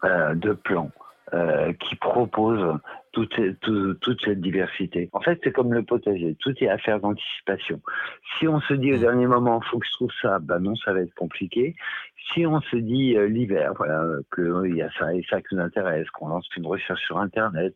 euh, 0.04 0.34
de 0.34 0.54
plants 0.54 0.90
euh, 1.34 1.72
qui 1.74 1.96
proposent 1.96 2.78
toute, 3.12 3.34
toute, 4.00 4.24
cette 4.24 4.40
diversité. 4.40 5.08
En 5.12 5.20
fait, 5.20 5.40
c'est 5.42 5.52
comme 5.52 5.72
le 5.72 5.82
potager, 5.82 6.36
tout 6.38 6.54
est 6.60 6.68
affaire 6.68 7.00
d'anticipation. 7.00 7.80
Si 8.38 8.46
on 8.46 8.60
se 8.60 8.74
dit 8.74 8.92
au 8.92 8.98
dernier 8.98 9.26
moment, 9.26 9.60
faut 9.60 9.78
que 9.78 9.86
je 9.86 9.92
trouve 9.92 10.12
ça, 10.22 10.38
ben 10.38 10.60
non, 10.60 10.76
ça 10.76 10.92
va 10.92 11.00
être 11.00 11.14
compliqué 11.14 11.74
si 12.32 12.46
on 12.46 12.60
se 12.60 12.76
dit 12.76 13.16
euh, 13.16 13.26
l'hiver, 13.26 13.72
voilà, 13.76 14.04
qu'il 14.34 14.76
y 14.76 14.82
a 14.82 14.90
ça 14.98 15.14
et 15.14 15.24
ça 15.28 15.40
qui 15.40 15.54
nous 15.54 15.62
intéresse, 15.62 16.08
qu'on 16.10 16.28
lance 16.28 16.46
une 16.56 16.66
recherche 16.66 17.02
sur 17.04 17.18
Internet, 17.18 17.74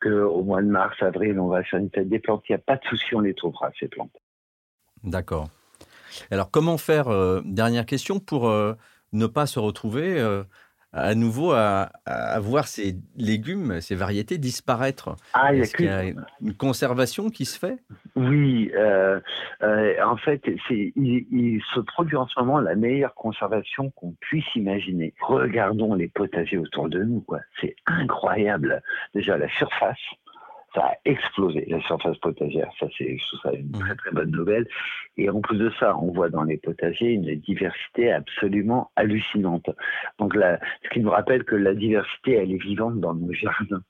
qu'au 0.00 0.42
mois 0.42 0.62
de 0.62 0.68
mars, 0.68 0.96
avril, 1.00 1.38
on 1.38 1.48
va 1.48 1.62
faire 1.64 1.80
une 1.80 1.90
fête 1.90 2.08
des 2.08 2.18
plantes, 2.18 2.42
il 2.48 2.52
n'y 2.52 2.56
a 2.56 2.58
pas 2.58 2.76
de 2.76 2.84
souci, 2.84 3.14
on 3.14 3.20
les 3.20 3.34
trouvera, 3.34 3.70
ces 3.78 3.88
plantes. 3.88 4.16
D'accord. 5.02 5.48
Alors, 6.30 6.50
comment 6.50 6.78
faire, 6.78 7.08
euh, 7.08 7.40
dernière 7.44 7.86
question, 7.86 8.20
pour 8.20 8.48
euh, 8.48 8.74
ne 9.12 9.26
pas 9.26 9.46
se 9.46 9.58
retrouver 9.58 10.20
à 10.94 11.14
nouveau 11.14 11.52
à, 11.52 11.90
voir 12.40 12.66
ces 12.66 12.94
légumes, 13.16 13.80
ces 13.80 13.94
variétés 13.94 14.38
disparaître 14.38 15.16
Ah, 15.32 15.52
il 15.52 15.64
y 15.80 15.88
a, 15.88 16.04
une 16.40 16.54
conservation 16.54 17.30
qui 17.30 17.44
se 17.44 17.58
fait? 17.58 17.78
Oui, 18.14 18.70
euh, 18.76 19.20
euh, 19.62 19.94
en 20.04 20.16
fait, 20.16 20.42
il, 20.70 20.92
il, 20.96 21.60
se 21.74 21.80
produit 21.80 22.16
en 22.16 22.28
ce 22.28 22.38
moment 22.38 22.60
la 22.60 22.76
meilleure 22.76 23.14
conservation 23.14 23.90
qu'on 23.90 24.12
puisse 24.20 24.46
imaginer. 24.54 25.14
Regardons 25.20 25.94
les 25.94 26.08
potagers 26.08 26.58
autour 26.58 26.88
de 26.88 27.02
nous, 27.02 27.20
quoi. 27.20 27.40
C'est 27.60 27.74
incroyable. 27.86 28.82
Déjà 29.14 29.36
la 29.36 29.48
surface, 29.58 29.98
ça 30.74 30.86
a 30.86 30.94
explosé, 31.04 31.64
la 31.68 31.80
surface 31.82 32.18
potagère. 32.18 32.70
Ça, 32.78 32.86
c'est 32.98 33.18
une 33.54 33.72
très 33.72 33.94
très 33.94 34.10
bonne 34.10 34.30
nouvelle. 34.30 34.66
Et 35.16 35.30
en 35.30 35.40
plus 35.40 35.58
de 35.58 35.70
ça, 35.78 35.96
on 35.98 36.12
voit 36.12 36.30
dans 36.30 36.42
les 36.42 36.56
potagers 36.56 37.12
une 37.12 37.34
diversité 37.36 38.10
absolument 38.12 38.90
hallucinante. 38.96 39.70
Donc, 40.18 40.34
là, 40.34 40.58
ce 40.82 40.88
qui 40.90 41.00
nous 41.00 41.10
rappelle 41.10 41.44
que 41.44 41.54
la 41.54 41.74
diversité, 41.74 42.32
elle 42.34 42.52
est 42.52 42.62
vivante 42.62 43.00
dans 43.00 43.14
nos 43.14 43.32
jardins. 43.32 43.82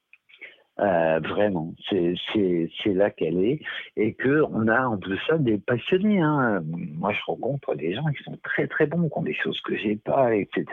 Euh, 0.80 1.20
vraiment, 1.20 1.72
c'est 1.88 2.94
là 2.94 3.08
qu'elle 3.10 3.38
est 3.38 3.60
et 3.96 4.14
que 4.14 4.42
on 4.50 4.66
a 4.66 4.86
en 4.88 4.98
plus 4.98 5.12
de 5.12 5.20
ça 5.28 5.38
des 5.38 5.58
passionnés. 5.58 6.20
Hein. 6.20 6.62
Moi, 6.64 7.12
je 7.12 7.20
rencontre 7.26 7.76
des 7.76 7.94
gens 7.94 8.06
qui 8.06 8.24
sont 8.24 8.36
très 8.42 8.66
très 8.66 8.86
bons, 8.86 9.08
qui 9.08 9.18
ont 9.18 9.22
des 9.22 9.34
choses 9.34 9.60
que 9.60 9.76
j'ai 9.76 9.94
pas, 9.94 10.34
etc. 10.34 10.66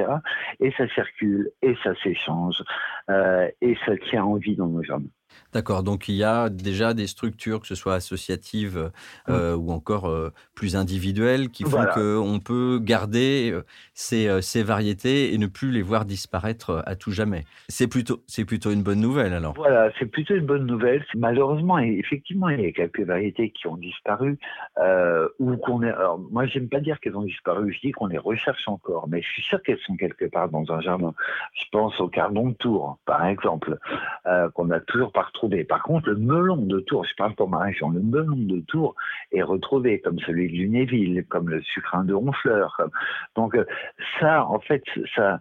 Et 0.59 0.71
ça 0.71 0.87
circule 0.89 1.51
et 1.61 1.75
ça 1.83 1.93
s'échange 2.01 2.63
euh, 3.11 3.47
et 3.61 3.77
ça 3.85 3.95
tient 4.09 4.23
en 4.23 4.37
vie 4.37 4.55
dans 4.55 4.67
nos 4.67 4.81
jardins. 4.81 5.05
D'accord, 5.53 5.83
donc 5.83 6.07
il 6.07 6.15
y 6.15 6.23
a 6.23 6.49
déjà 6.49 6.93
des 6.93 7.07
structures, 7.07 7.59
que 7.59 7.67
ce 7.67 7.75
soit 7.75 7.95
associatives 7.95 8.91
euh, 9.27 9.55
ou 9.55 9.71
encore 9.71 10.07
euh, 10.07 10.31
plus 10.55 10.77
individuelles, 10.77 11.49
qui 11.49 11.63
font 11.63 11.85
qu'on 11.93 12.39
peut 12.39 12.79
garder 12.81 13.51
euh, 13.51 13.63
ces, 13.93 14.41
ces 14.41 14.63
variétés 14.63 15.33
et 15.33 15.37
ne 15.37 15.47
plus 15.47 15.71
les 15.71 15.81
voir 15.81 16.05
disparaître 16.05 16.81
à 16.85 16.95
tout 16.95 17.11
jamais. 17.11 17.43
C'est 17.67 17.87
plutôt, 17.87 18.23
c'est 18.27 18.45
plutôt 18.45 18.71
une 18.71 18.83
bonne 18.83 19.01
nouvelle 19.01 19.33
alors. 19.33 19.53
Voilà, 19.55 19.91
c'est 19.99 20.05
plutôt 20.05 20.35
une 20.35 20.45
bonne 20.45 20.65
nouvelle. 20.65 21.05
Malheureusement, 21.15 21.79
effectivement, 21.79 22.47
il 22.47 22.61
y 22.61 22.65
a 22.65 22.71
quelques 22.71 23.01
variétés 23.01 23.51
qui 23.51 23.67
ont 23.67 23.77
disparu 23.77 24.39
euh, 24.77 25.27
ou 25.39 25.57
qu'on 25.57 25.83
est. 25.83 25.91
Alors, 25.91 26.19
moi, 26.31 26.45
j'aime 26.45 26.69
pas 26.69 26.79
dire 26.79 26.99
qu'elles 27.01 27.17
ont 27.17 27.23
disparu. 27.23 27.73
Je 27.73 27.87
dis 27.87 27.91
qu'on 27.91 28.07
les 28.07 28.17
recherche 28.17 28.67
encore, 28.69 29.09
mais 29.09 29.21
je 29.21 29.27
suis 29.27 29.43
sûr 29.43 29.61
qu'elles 29.61 29.79
sont 29.79 29.97
quelque 29.97 30.25
part 30.25 30.47
dans 30.47 30.71
un 30.71 30.79
jardin. 30.79 31.13
Je 31.53 31.65
pense 31.71 31.99
au 31.99 32.07
cardon 32.07 32.49
de 32.49 32.53
Tours, 32.53 32.99
par 33.05 33.25
exemple, 33.25 33.77
qu'on 34.53 34.65
n'a 34.65 34.79
toujours 34.79 35.11
pas 35.21 35.27
retrouvé. 35.27 35.63
Par 35.63 35.83
contre, 35.83 36.09
le 36.09 36.15
melon 36.17 36.57
de 36.57 36.79
Tours, 36.79 37.05
je 37.05 37.15
parle 37.15 37.35
pour 37.35 37.49
ma 37.49 37.59
région, 37.59 37.89
le 37.89 38.01
melon 38.01 38.35
de 38.37 38.59
Tours 38.67 38.95
est 39.31 39.43
retrouvé, 39.43 39.99
comme 39.99 40.19
celui 40.19 40.47
de 40.47 40.53
Lunéville, 40.53 41.25
comme 41.29 41.49
le 41.49 41.61
sucrin 41.61 42.03
de 42.03 42.13
Honfleur. 42.13 42.73
Comme... 42.77 42.91
Donc, 43.35 43.55
ça, 44.19 44.45
en 44.45 44.59
fait, 44.59 44.83
ça, 45.15 45.39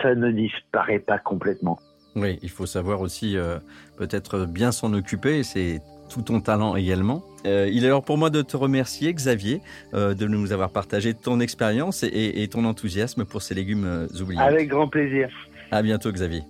ça 0.00 0.14
ne 0.14 0.30
disparaît 0.30 1.00
pas 1.00 1.18
complètement. 1.18 1.78
Oui, 2.16 2.38
il 2.42 2.50
faut 2.50 2.66
savoir 2.66 3.00
aussi 3.00 3.36
euh, 3.36 3.58
peut-être 3.96 4.46
bien 4.46 4.72
s'en 4.72 4.92
occuper, 4.92 5.42
c'est 5.42 5.80
tout 6.12 6.22
ton 6.22 6.40
talent 6.40 6.74
également. 6.74 7.22
Euh, 7.46 7.68
il 7.70 7.84
est 7.84 7.88
alors 7.88 8.04
pour 8.04 8.18
moi 8.18 8.30
de 8.30 8.42
te 8.42 8.56
remercier, 8.56 9.12
Xavier, 9.12 9.60
euh, 9.94 10.14
de 10.14 10.26
nous 10.26 10.52
avoir 10.52 10.70
partagé 10.70 11.14
ton 11.14 11.38
expérience 11.40 12.02
et, 12.02 12.42
et- 12.42 12.48
ton 12.48 12.64
enthousiasme 12.64 13.24
pour 13.24 13.42
ces 13.42 13.54
légumes 13.54 14.08
oubliés. 14.20 14.40
Avec 14.40 14.68
grand 14.68 14.88
plaisir. 14.88 15.28
À 15.70 15.82
bientôt, 15.82 16.10
Xavier. 16.10 16.42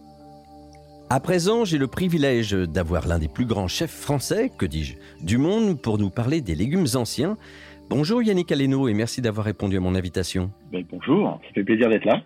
À 1.10 1.20
présent, 1.20 1.64
j'ai 1.64 1.78
le 1.78 1.86
privilège 1.86 2.52
d'avoir 2.52 3.08
l'un 3.08 3.18
des 3.18 3.28
plus 3.28 3.46
grands 3.46 3.66
chefs 3.66 3.94
français, 3.94 4.50
que 4.58 4.66
dis-je, 4.66 4.96
du 5.24 5.38
monde 5.38 5.80
pour 5.80 5.96
nous 5.96 6.10
parler 6.10 6.42
des 6.42 6.54
légumes 6.54 6.84
anciens. 6.96 7.38
Bonjour 7.88 8.22
Yannick 8.22 8.52
Aleno 8.52 8.88
et 8.88 8.92
merci 8.92 9.22
d'avoir 9.22 9.46
répondu 9.46 9.78
à 9.78 9.80
mon 9.80 9.94
invitation. 9.94 10.52
Ben, 10.70 10.84
bonjour, 10.90 11.40
ça 11.46 11.54
fait 11.54 11.64
plaisir 11.64 11.88
d'être 11.88 12.04
là. 12.04 12.22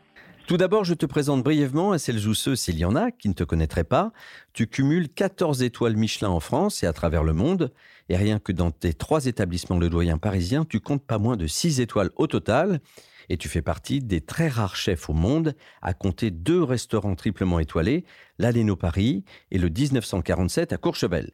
Tout 0.49 0.57
d'abord, 0.57 0.83
je 0.83 0.95
te 0.95 1.07
présente 1.07 1.45
brièvement 1.45 1.93
à 1.93 1.99
celles 1.99 2.27
ou 2.27 2.35
ceux, 2.35 2.57
s'il 2.57 2.77
y 2.77 2.85
en 2.85 2.97
a, 2.97 3.13
qui 3.13 3.29
ne 3.29 3.35
te 3.35 3.45
connaîtraient 3.45 3.85
pas. 3.85 4.11
Tu 4.53 4.67
cumules 4.67 5.09
14 5.09 5.63
étoiles 5.63 5.95
Michelin 5.95 6.31
en 6.31 6.41
France 6.41 6.83
et 6.83 6.87
à 6.89 6.93
travers 6.93 7.23
le 7.23 7.35
monde. 7.35 7.73
Et 8.09 8.17
rien 8.17 8.41
que 8.41 8.51
dans 8.51 8.73
tes 8.73 8.95
trois 8.95 9.27
établissements 9.27 9.79
Le 9.79 9.91
Doyen 9.91 10.19
parisien, 10.19 10.65
tu 10.65 10.81
comptes 10.81 11.07
pas 11.07 11.19
moins 11.19 11.37
de 11.37 11.47
6 11.47 11.81
étoiles 11.81 12.11
au 12.17 12.27
total. 12.27 12.81
Et 13.29 13.37
tu 13.37 13.49
fais 13.49 13.63
partie 13.63 14.01
des 14.01 14.21
très 14.21 14.49
rares 14.49 14.77
chefs 14.77 15.09
au 15.09 15.13
monde 15.13 15.55
à 15.81 15.95
compter 15.95 16.31
deux 16.31 16.63
restaurants 16.63 17.15
triplement 17.15 17.59
étoilés, 17.59 18.05
l'Aleno 18.39 18.77
Paris 18.77 19.25
et 19.51 19.59
le 19.59 19.69
1947 19.69 20.73
à 20.73 20.77
Courchevel. 20.77 21.33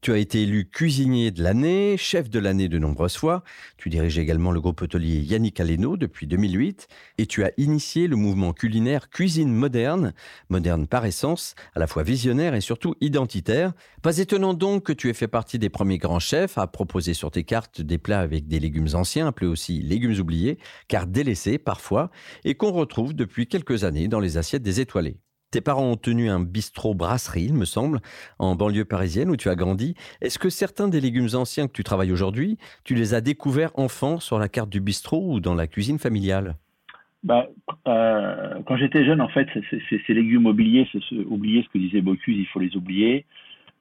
Tu 0.00 0.12
as 0.12 0.18
été 0.18 0.42
élu 0.42 0.68
cuisinier 0.70 1.32
de 1.32 1.42
l'année, 1.42 1.96
chef 1.96 2.30
de 2.30 2.38
l'année 2.38 2.68
de 2.68 2.78
nombreuses 2.78 3.16
fois. 3.16 3.42
Tu 3.78 3.88
diriges 3.88 4.16
également 4.16 4.52
le 4.52 4.60
groupe 4.60 4.80
hôtelier 4.80 5.18
Yannick 5.18 5.58
Aleno 5.58 5.96
depuis 5.96 6.28
2008 6.28 6.86
et 7.18 7.26
tu 7.26 7.42
as 7.42 7.50
initié 7.56 8.06
le 8.06 8.14
mouvement 8.14 8.52
culinaire 8.52 9.10
Cuisine 9.10 9.52
moderne, 9.52 10.14
moderne 10.50 10.86
par 10.86 11.04
essence, 11.04 11.56
à 11.74 11.80
la 11.80 11.88
fois 11.88 12.04
visionnaire 12.04 12.54
et 12.54 12.60
surtout 12.60 12.94
identitaire. 13.00 13.72
Pas 14.00 14.18
étonnant 14.18 14.54
donc 14.54 14.84
que 14.84 14.92
tu 14.92 15.08
aies 15.10 15.14
fait 15.14 15.26
partie 15.26 15.58
des 15.58 15.68
premiers 15.68 15.98
grands 15.98 16.20
chefs 16.20 16.58
à 16.58 16.68
proposer 16.68 17.12
sur 17.12 17.32
tes 17.32 17.42
cartes 17.42 17.80
des 17.80 17.98
plats 17.98 18.20
avec 18.20 18.46
des 18.46 18.60
légumes 18.60 18.94
anciens, 18.94 19.26
appelés 19.26 19.48
aussi 19.48 19.82
légumes 19.82 20.20
oubliés, 20.20 20.58
car 20.86 21.08
délaissés 21.08 21.58
parfois, 21.58 22.12
et 22.44 22.54
qu'on 22.54 22.70
retrouve 22.70 23.14
depuis 23.14 23.48
quelques 23.48 23.82
années 23.82 24.06
dans 24.06 24.20
les 24.20 24.36
assiettes 24.36 24.62
des 24.62 24.78
étoilés. 24.78 25.18
Tes 25.50 25.62
parents 25.62 25.92
ont 25.92 25.96
tenu 25.96 26.28
un 26.28 26.40
bistrot 26.40 26.92
brasserie, 26.92 27.44
il 27.44 27.54
me 27.54 27.64
semble, 27.64 28.00
en 28.38 28.54
banlieue 28.54 28.84
parisienne 28.84 29.30
où 29.30 29.36
tu 29.36 29.48
as 29.48 29.54
grandi. 29.54 29.94
Est-ce 30.20 30.38
que 30.38 30.50
certains 30.50 30.88
des 30.88 31.00
légumes 31.00 31.28
anciens 31.32 31.68
que 31.68 31.72
tu 31.72 31.82
travailles 31.82 32.12
aujourd'hui, 32.12 32.58
tu 32.84 32.94
les 32.94 33.14
as 33.14 33.22
découverts 33.22 33.70
enfant 33.74 34.20
sur 34.20 34.38
la 34.38 34.50
carte 34.50 34.68
du 34.68 34.82
bistrot 34.82 35.24
ou 35.32 35.40
dans 35.40 35.54
la 35.54 35.66
cuisine 35.66 35.98
familiale? 35.98 36.56
Bah, 37.22 37.48
euh, 37.86 38.60
quand 38.66 38.76
j'étais 38.76 39.06
jeune, 39.06 39.22
en 39.22 39.28
fait, 39.28 39.48
ces 39.88 40.12
légumes 40.14 40.44
oubliés, 40.44 40.86
c'est 40.92 41.02
ce, 41.04 41.14
oublier 41.14 41.62
ce 41.62 41.68
que 41.70 41.78
disait 41.78 42.02
Bocuse, 42.02 42.36
il 42.38 42.46
faut 42.48 42.60
les 42.60 42.76
oublier. 42.76 43.24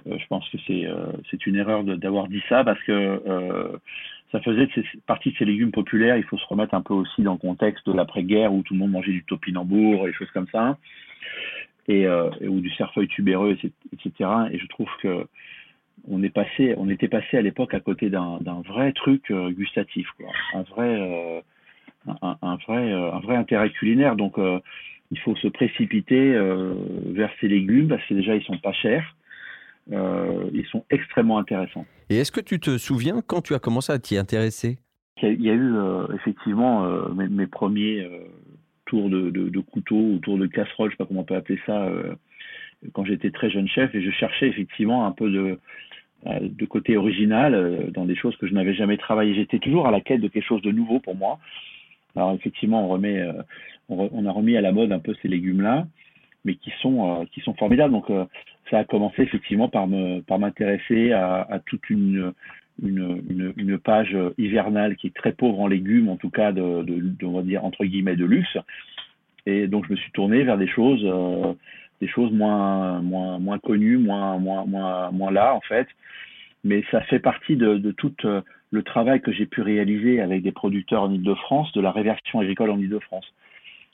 Euh, 0.07 0.17
je 0.17 0.27
pense 0.27 0.47
que 0.47 0.57
c'est 0.67 0.85
euh, 0.85 1.11
une 1.45 1.57
erreur 1.57 1.83
d'avoir 1.83 2.29
dit 2.29 2.41
ça 2.47 2.63
parce 2.63 2.81
que 2.83 3.21
ça 4.31 4.39
faisait 4.39 4.69
partie 5.05 5.31
de 5.31 5.37
ces 5.37 5.45
légumes 5.45 5.71
populaires. 5.71 6.15
Il 6.15 6.23
faut 6.23 6.37
se 6.37 6.47
remettre 6.47 6.73
un 6.75 6.81
peu 6.81 6.93
aussi 6.93 7.23
dans 7.23 7.33
le 7.33 7.39
contexte 7.39 7.85
de 7.87 7.93
l'après-guerre 7.93 8.53
où 8.53 8.63
tout 8.63 8.73
le 8.73 8.79
monde 8.79 8.91
mangeait 8.91 9.11
du 9.11 9.25
topinambour 9.25 10.07
et 10.07 10.11
des 10.11 10.17
choses 10.17 10.31
comme 10.31 10.47
ça, 10.51 10.77
et, 11.87 12.05
euh, 12.05 12.29
et- 12.41 12.47
ou 12.47 12.59
du 12.59 12.69
cerfeuil 12.71 13.07
tubéreux, 13.07 13.57
etc.. 13.93 14.29
Et 14.51 14.59
je 14.59 14.67
trouve 14.67 14.89
que 15.01 15.25
on 16.09 16.23
est 16.23 16.29
passé, 16.29 16.73
on 16.77 16.89
était 16.89 17.07
passé 17.07 17.37
à 17.37 17.41
l'époque 17.41 17.73
à 17.73 17.79
côté 17.79 18.09
d'un 18.09 18.61
vrai 18.67 18.93
truc 18.93 19.29
euh, 19.31 19.49
gustatif, 19.51 20.07
quoi. 20.17 20.27
Un 20.53 20.61
vrai, 20.63 21.01
euh, 21.01 21.41
un, 22.21 22.37
un 22.41 22.55
vrai, 22.67 22.91
un 22.93 23.19
vrai 23.19 23.35
intérêt 23.35 23.69
culinaire. 23.71 24.15
Donc, 24.15 24.37
euh, 24.37 24.59
il 25.11 25.19
faut 25.19 25.35
se 25.37 25.47
précipiter 25.47 26.33
vers 27.13 27.31
ces 27.39 27.47
légumes 27.47 27.87
parce 27.87 28.05
que 28.07 28.13
déjà 28.13 28.35
ils 28.35 28.43
sont 28.43 28.57
pas 28.57 28.73
chers, 28.73 29.15
ils 29.89 30.65
sont 30.69 30.83
extrêmement 30.89 31.39
intéressants. 31.39 31.85
Et 32.09 32.17
est-ce 32.17 32.31
que 32.31 32.41
tu 32.41 32.59
te 32.59 32.77
souviens 32.77 33.21
quand 33.25 33.41
tu 33.41 33.53
as 33.53 33.59
commencé 33.59 33.93
à 33.93 33.99
t'y 33.99 34.17
intéresser? 34.17 34.79
Il 35.23 35.41
y 35.41 35.49
a, 35.49 35.53
eu 35.53 35.75
effectivement 36.13 36.85
mes, 37.15 37.29
mes 37.29 37.47
premiers 37.47 38.05
tours 38.87 39.09
de, 39.09 39.29
de, 39.29 39.49
de 39.49 39.59
couteau 39.59 39.95
ou 39.95 40.19
tours 40.19 40.37
de 40.37 40.47
casserole, 40.47 40.89
je 40.89 40.95
sais 40.95 40.97
pas 40.97 41.05
comment 41.05 41.21
on 41.21 41.25
peut 41.25 41.35
appeler 41.35 41.59
ça, 41.65 41.85
euh, 41.85 42.15
quand 42.93 43.05
j'étais 43.05 43.31
très 43.31 43.49
jeune 43.49 43.67
chef 43.67 43.93
et 43.93 44.01
je 44.01 44.11
cherchais 44.11 44.47
effectivement 44.47 45.05
un 45.05 45.11
peu 45.11 45.29
de, 45.29 45.59
euh, 46.25 46.65
côté 46.69 46.97
original 46.97 47.53
euh, 47.53 47.91
dans 47.91 48.05
des 48.05 48.15
choses 48.15 48.35
que 48.37 48.47
je 48.47 48.53
n'avais 48.53 48.73
jamais 48.73 48.97
travaillé. 48.97 49.35
J'étais 49.35 49.59
toujours 49.59 49.87
à 49.87 49.91
la 49.91 50.01
quête 50.01 50.21
de 50.21 50.27
quelque 50.27 50.47
chose 50.47 50.61
de 50.61 50.71
nouveau 50.71 50.99
pour 50.99 51.15
moi. 51.15 51.39
Alors 52.15 52.33
effectivement, 52.33 52.83
on 52.83 52.87
remet, 52.87 53.21
a 53.21 54.31
remis 54.31 54.57
à 54.57 54.61
la 54.61 54.71
mode 54.71 54.91
un 54.91 54.99
peu 54.99 55.13
ces 55.21 55.27
légumes-là, 55.27 55.85
mais 56.45 56.55
qui 56.55 56.71
sont, 56.81 57.27
qui 57.31 57.41
sont 57.41 57.53
formidables. 57.53 57.93
Donc 57.93 58.07
ça 58.71 58.79
a 58.79 58.83
commencé 58.85 59.21
effectivement 59.21 59.69
par 59.69 59.87
m'intéresser 59.87 61.11
à 61.11 61.61
toute 61.67 61.87
une, 61.91 62.33
une, 62.83 63.77
page 63.77 64.15
hivernale 64.37 64.95
qui 64.95 65.07
est 65.07 65.15
très 65.15 65.31
pauvre 65.31 65.59
en 65.59 65.67
légumes, 65.67 66.09
en 66.09 66.17
tout 66.17 66.29
cas 66.29 66.51
de, 66.51 66.85
on 67.23 67.31
va 67.31 67.41
dire 67.41 67.65
entre 67.65 67.85
guillemets 67.85 68.15
de 68.15 68.25
luxe. 68.25 68.57
Et 69.45 69.67
donc 69.67 69.85
je 69.87 69.91
me 69.91 69.97
suis 69.97 70.11
tourné 70.11 70.43
vers 70.43 70.57
des 70.57 70.67
choses, 70.67 71.01
euh, 71.03 71.53
des 72.01 72.07
choses 72.07 72.31
moins, 72.31 73.01
moins, 73.01 73.39
moins 73.39 73.59
connues, 73.59 73.97
moins, 73.97 74.37
moins, 74.37 74.65
moins, 74.65 75.11
moins 75.11 75.31
là 75.31 75.55
en 75.55 75.61
fait. 75.61 75.87
Mais 76.63 76.83
ça 76.91 77.01
fait 77.01 77.19
partie 77.19 77.55
de, 77.55 77.77
de 77.77 77.91
tout 77.91 78.13
euh, 78.25 78.41
le 78.71 78.83
travail 78.83 79.21
que 79.21 79.31
j'ai 79.31 79.45
pu 79.45 79.61
réaliser 79.61 80.19
avec 80.19 80.43
des 80.43 80.51
producteurs 80.51 81.03
en 81.03 81.11
Ile-de-France, 81.11 81.71
de 81.73 81.81
la 81.81 81.91
réversion 81.91 82.39
agricole 82.41 82.71
en 82.71 82.79
Ile-de-France, 82.79 83.33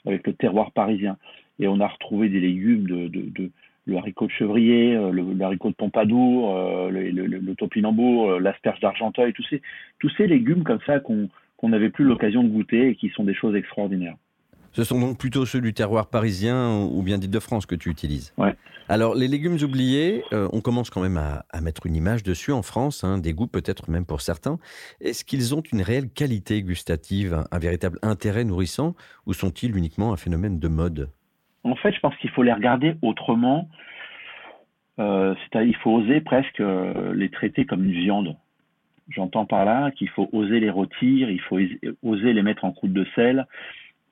avec 0.06 0.26
le 0.26 0.32
terroir 0.32 0.72
parisien. 0.72 1.16
Et 1.60 1.68
on 1.68 1.78
a 1.78 1.86
retrouvé 1.86 2.28
des 2.28 2.40
légumes 2.40 2.88
de 2.88 3.50
le 3.86 3.96
haricot 3.96 4.26
de 4.26 4.32
chevrier, 4.32 4.96
euh, 4.96 5.10
le, 5.10 5.34
le 5.34 5.44
haricot 5.44 5.70
de 5.70 5.74
Pompadour, 5.74 6.56
euh, 6.56 6.90
le, 6.90 7.10
le, 7.10 7.26
le, 7.26 7.38
le 7.38 7.54
topinambour, 7.54 8.30
euh, 8.30 8.38
l'asperge 8.40 8.80
d'Argenteuil, 8.80 9.32
tous 9.32 9.44
ces, 9.50 9.60
tous 9.98 10.10
ces 10.16 10.26
légumes 10.26 10.64
comme 10.64 10.80
ça 10.86 11.00
qu'on 11.00 11.28
n'avait 11.68 11.90
plus 11.90 12.04
l'occasion 12.04 12.42
de 12.44 12.48
goûter 12.48 12.88
et 12.88 12.96
qui 12.96 13.10
sont 13.10 13.24
des 13.24 13.34
choses 13.34 13.54
extraordinaires. 13.54 14.16
Ce 14.72 14.82
sont 14.82 14.98
donc 14.98 15.18
plutôt 15.18 15.46
ceux 15.46 15.60
du 15.60 15.72
terroir 15.72 16.08
parisien 16.08 16.80
ou 16.90 17.02
bien 17.02 17.16
d'Île-de-France 17.18 17.64
que 17.64 17.76
tu 17.76 17.90
utilises. 17.90 18.34
Ouais. 18.36 18.54
Alors, 18.88 19.14
les 19.14 19.28
légumes 19.28 19.56
oubliés, 19.62 20.24
euh, 20.32 20.48
on 20.52 20.60
commence 20.60 20.90
quand 20.90 21.00
même 21.00 21.16
à, 21.16 21.44
à 21.50 21.60
mettre 21.60 21.86
une 21.86 21.94
image 21.94 22.24
dessus 22.24 22.50
en 22.52 22.62
France, 22.62 23.04
hein, 23.04 23.18
des 23.18 23.32
goûts 23.32 23.46
peut-être 23.46 23.88
même 23.88 24.04
pour 24.04 24.20
certains. 24.20 24.58
Est-ce 25.00 25.24
qu'ils 25.24 25.54
ont 25.54 25.62
une 25.72 25.80
réelle 25.80 26.10
qualité 26.10 26.60
gustative, 26.62 27.34
un, 27.34 27.44
un 27.52 27.58
véritable 27.60 27.98
intérêt 28.02 28.44
nourrissant, 28.44 28.94
ou 29.26 29.32
sont-ils 29.32 29.76
uniquement 29.76 30.12
un 30.12 30.16
phénomène 30.16 30.58
de 30.58 30.68
mode? 30.68 31.10
En 31.64 31.76
fait, 31.76 31.92
je 31.92 32.00
pense 32.00 32.14
qu'il 32.16 32.30
faut 32.30 32.42
les 32.42 32.52
regarder 32.52 32.94
autrement. 33.02 33.68
Euh, 35.00 35.34
il 35.54 35.76
faut 35.76 35.90
oser 35.90 36.20
presque 36.20 36.60
euh, 36.60 37.14
les 37.14 37.30
traiter 37.30 37.64
comme 37.64 37.84
une 37.84 37.92
viande. 37.92 38.36
J'entends 39.08 39.46
par 39.46 39.64
là 39.64 39.90
qu'il 39.90 40.08
faut 40.10 40.28
oser 40.32 40.60
les 40.60 40.70
rôtir, 40.70 41.30
il 41.30 41.40
faut 41.40 41.58
oser 42.02 42.32
les 42.32 42.42
mettre 42.42 42.64
en 42.64 42.72
croûte 42.72 42.92
de 42.92 43.06
sel, 43.14 43.46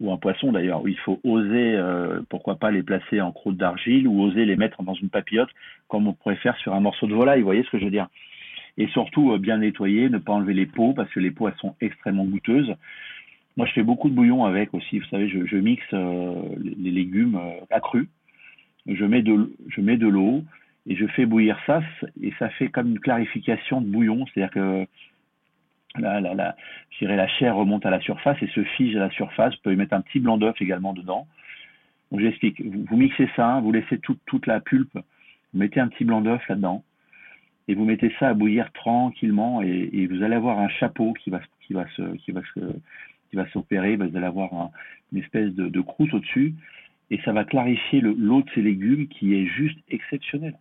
ou 0.00 0.12
un 0.12 0.16
poisson 0.16 0.52
d'ailleurs. 0.52 0.82
Il 0.86 0.98
faut 0.98 1.20
oser, 1.24 1.74
euh, 1.76 2.20
pourquoi 2.28 2.56
pas, 2.56 2.70
les 2.70 2.82
placer 2.82 3.20
en 3.20 3.32
croûte 3.32 3.56
d'argile, 3.56 4.08
ou 4.08 4.22
oser 4.22 4.44
les 4.44 4.56
mettre 4.56 4.82
dans 4.82 4.94
une 4.94 5.08
papillote, 5.08 5.50
comme 5.88 6.08
on 6.08 6.14
pourrait 6.14 6.36
faire 6.36 6.56
sur 6.58 6.74
un 6.74 6.80
morceau 6.80 7.06
de 7.06 7.14
volaille. 7.14 7.40
Vous 7.40 7.46
voyez 7.46 7.62
ce 7.62 7.70
que 7.70 7.78
je 7.78 7.84
veux 7.84 7.90
dire? 7.90 8.08
Et 8.78 8.86
surtout, 8.88 9.36
bien 9.38 9.58
nettoyer, 9.58 10.08
ne 10.08 10.18
pas 10.18 10.32
enlever 10.32 10.54
les 10.54 10.66
peaux, 10.66 10.94
parce 10.94 11.10
que 11.10 11.20
les 11.20 11.30
peaux, 11.30 11.48
elles 11.48 11.54
sont 11.58 11.76
extrêmement 11.80 12.24
goûteuses. 12.24 12.74
Moi, 13.56 13.66
je 13.66 13.72
fais 13.72 13.82
beaucoup 13.82 14.08
de 14.08 14.14
bouillon 14.14 14.44
avec 14.44 14.72
aussi. 14.74 14.98
Vous 14.98 15.06
savez, 15.06 15.28
je, 15.28 15.44
je 15.46 15.56
mixe 15.56 15.82
euh, 15.92 16.34
les, 16.58 16.90
légumes 16.90 17.36
euh, 17.36 17.64
accrus. 17.70 18.08
Je 18.86 19.04
mets 19.04 19.22
de, 19.22 19.50
de 19.76 20.08
l'eau 20.08 20.42
et 20.86 20.96
je 20.96 21.06
fais 21.08 21.26
bouillir 21.26 21.58
ça 21.66 21.82
et 22.20 22.32
ça 22.38 22.48
fait 22.50 22.68
comme 22.68 22.88
une 22.88 22.98
clarification 22.98 23.80
de 23.80 23.86
bouillon. 23.86 24.24
C'est-à-dire 24.26 24.52
que 24.52 24.86
la, 25.98 26.20
la, 26.20 26.34
la, 26.34 27.28
chair 27.28 27.54
remonte 27.54 27.86
à 27.86 27.90
la 27.90 28.00
surface 28.00 28.42
et 28.42 28.48
se 28.48 28.64
fige 28.64 28.96
à 28.96 29.00
la 29.00 29.10
surface. 29.10 29.54
Vous 29.54 29.62
pouvez 29.62 29.76
mettre 29.76 29.94
un 29.94 30.00
petit 30.00 30.18
blanc 30.18 30.38
d'œuf 30.38 30.60
également 30.60 30.94
dedans. 30.94 31.26
Donc 32.10 32.20
j'explique. 32.20 32.60
Vous, 32.60 32.96
mixez 32.96 33.28
ça, 33.36 33.60
vous 33.62 33.70
laissez 33.70 33.98
toute, 33.98 34.18
toute 34.26 34.46
la 34.46 34.60
pulpe 34.60 34.98
vous 35.52 35.60
mettez 35.60 35.80
un 35.80 35.88
petit 35.88 36.04
blanc 36.04 36.20
d'œuf 36.20 36.46
là-dedans, 36.48 36.82
et 37.68 37.74
vous 37.74 37.84
mettez 37.84 38.12
ça 38.18 38.28
à 38.28 38.34
bouillir 38.34 38.72
tranquillement, 38.72 39.62
et, 39.62 40.06
vous 40.06 40.22
allez 40.22 40.34
avoir 40.34 40.58
un 40.58 40.68
chapeau 40.68 41.12
qui 41.12 41.30
va, 41.30 41.40
qui 41.66 41.74
va 41.74 41.86
se, 41.96 42.02
qui 42.16 42.32
va 42.32 42.40
se, 42.54 42.60
qui 43.32 43.36
va 43.36 43.48
s'opérer. 43.50 43.96
Vous 43.96 44.14
allez 44.14 44.26
avoir 44.26 44.70
une 45.10 45.18
espèce 45.18 45.54
de, 45.54 45.68
de 45.68 45.80
croûte 45.80 46.12
au-dessus, 46.12 46.54
et 47.10 47.18
ça 47.24 47.32
va 47.32 47.44
clarifier 47.44 48.02
l'eau 48.02 48.42
de 48.42 48.50
ces 48.54 48.60
légumes 48.60 49.08
qui 49.08 49.34
est 49.34 49.46
juste 49.46 49.78
exceptionnelle, 49.88 50.56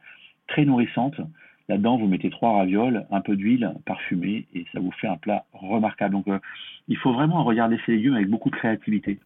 très 0.47 0.63
nourrissante. 0.63 1.19
Là-dedans, 1.67 1.97
vous 1.97 2.07
mettez 2.07 2.29
trois 2.29 2.53
ravioles, 2.53 3.05
un 3.11 3.21
peu 3.21 3.35
d'huile 3.35 3.73
parfumée 3.85 4.47
et 4.53 4.65
ça 4.73 4.79
vous 4.79 4.91
fait 4.91 5.07
un 5.07 5.17
plat 5.17 5.45
remarquable. 5.53 6.13
Donc, 6.13 6.27
euh, 6.27 6.39
il 6.87 6.97
faut 6.97 7.13
vraiment 7.13 7.43
regarder 7.43 7.77
ces 7.85 7.93
légumes 7.93 8.15
avec 8.15 8.29
beaucoup 8.29 8.49
de 8.49 8.55
créativité. 8.55 9.19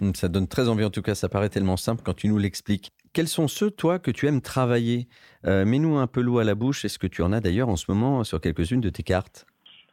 Hum, 0.00 0.14
ça 0.14 0.28
donne 0.28 0.48
très 0.48 0.68
envie, 0.68 0.84
en 0.84 0.90
tout 0.90 1.02
cas, 1.02 1.14
ça 1.14 1.28
paraît 1.28 1.48
tellement 1.48 1.76
simple 1.76 2.02
quand 2.04 2.14
tu 2.14 2.28
nous 2.28 2.38
l'expliques. 2.38 2.90
Quels 3.12 3.28
sont 3.28 3.48
ceux, 3.48 3.70
toi, 3.70 3.98
que 3.98 4.10
tu 4.10 4.26
aimes 4.26 4.40
travailler? 4.40 5.08
Euh, 5.44 5.66
Mets-nous 5.66 5.96
un 5.96 6.06
peu 6.06 6.22
l'eau 6.22 6.38
à 6.38 6.44
la 6.44 6.54
bouche. 6.54 6.84
Est-ce 6.84 6.98
que 6.98 7.06
tu 7.06 7.22
en 7.22 7.32
as 7.32 7.40
d'ailleurs 7.40 7.68
en 7.68 7.76
ce 7.76 7.90
moment 7.90 8.24
sur 8.24 8.40
quelques-unes 8.40 8.80
de 8.80 8.90
tes 8.90 9.02
cartes? 9.02 9.46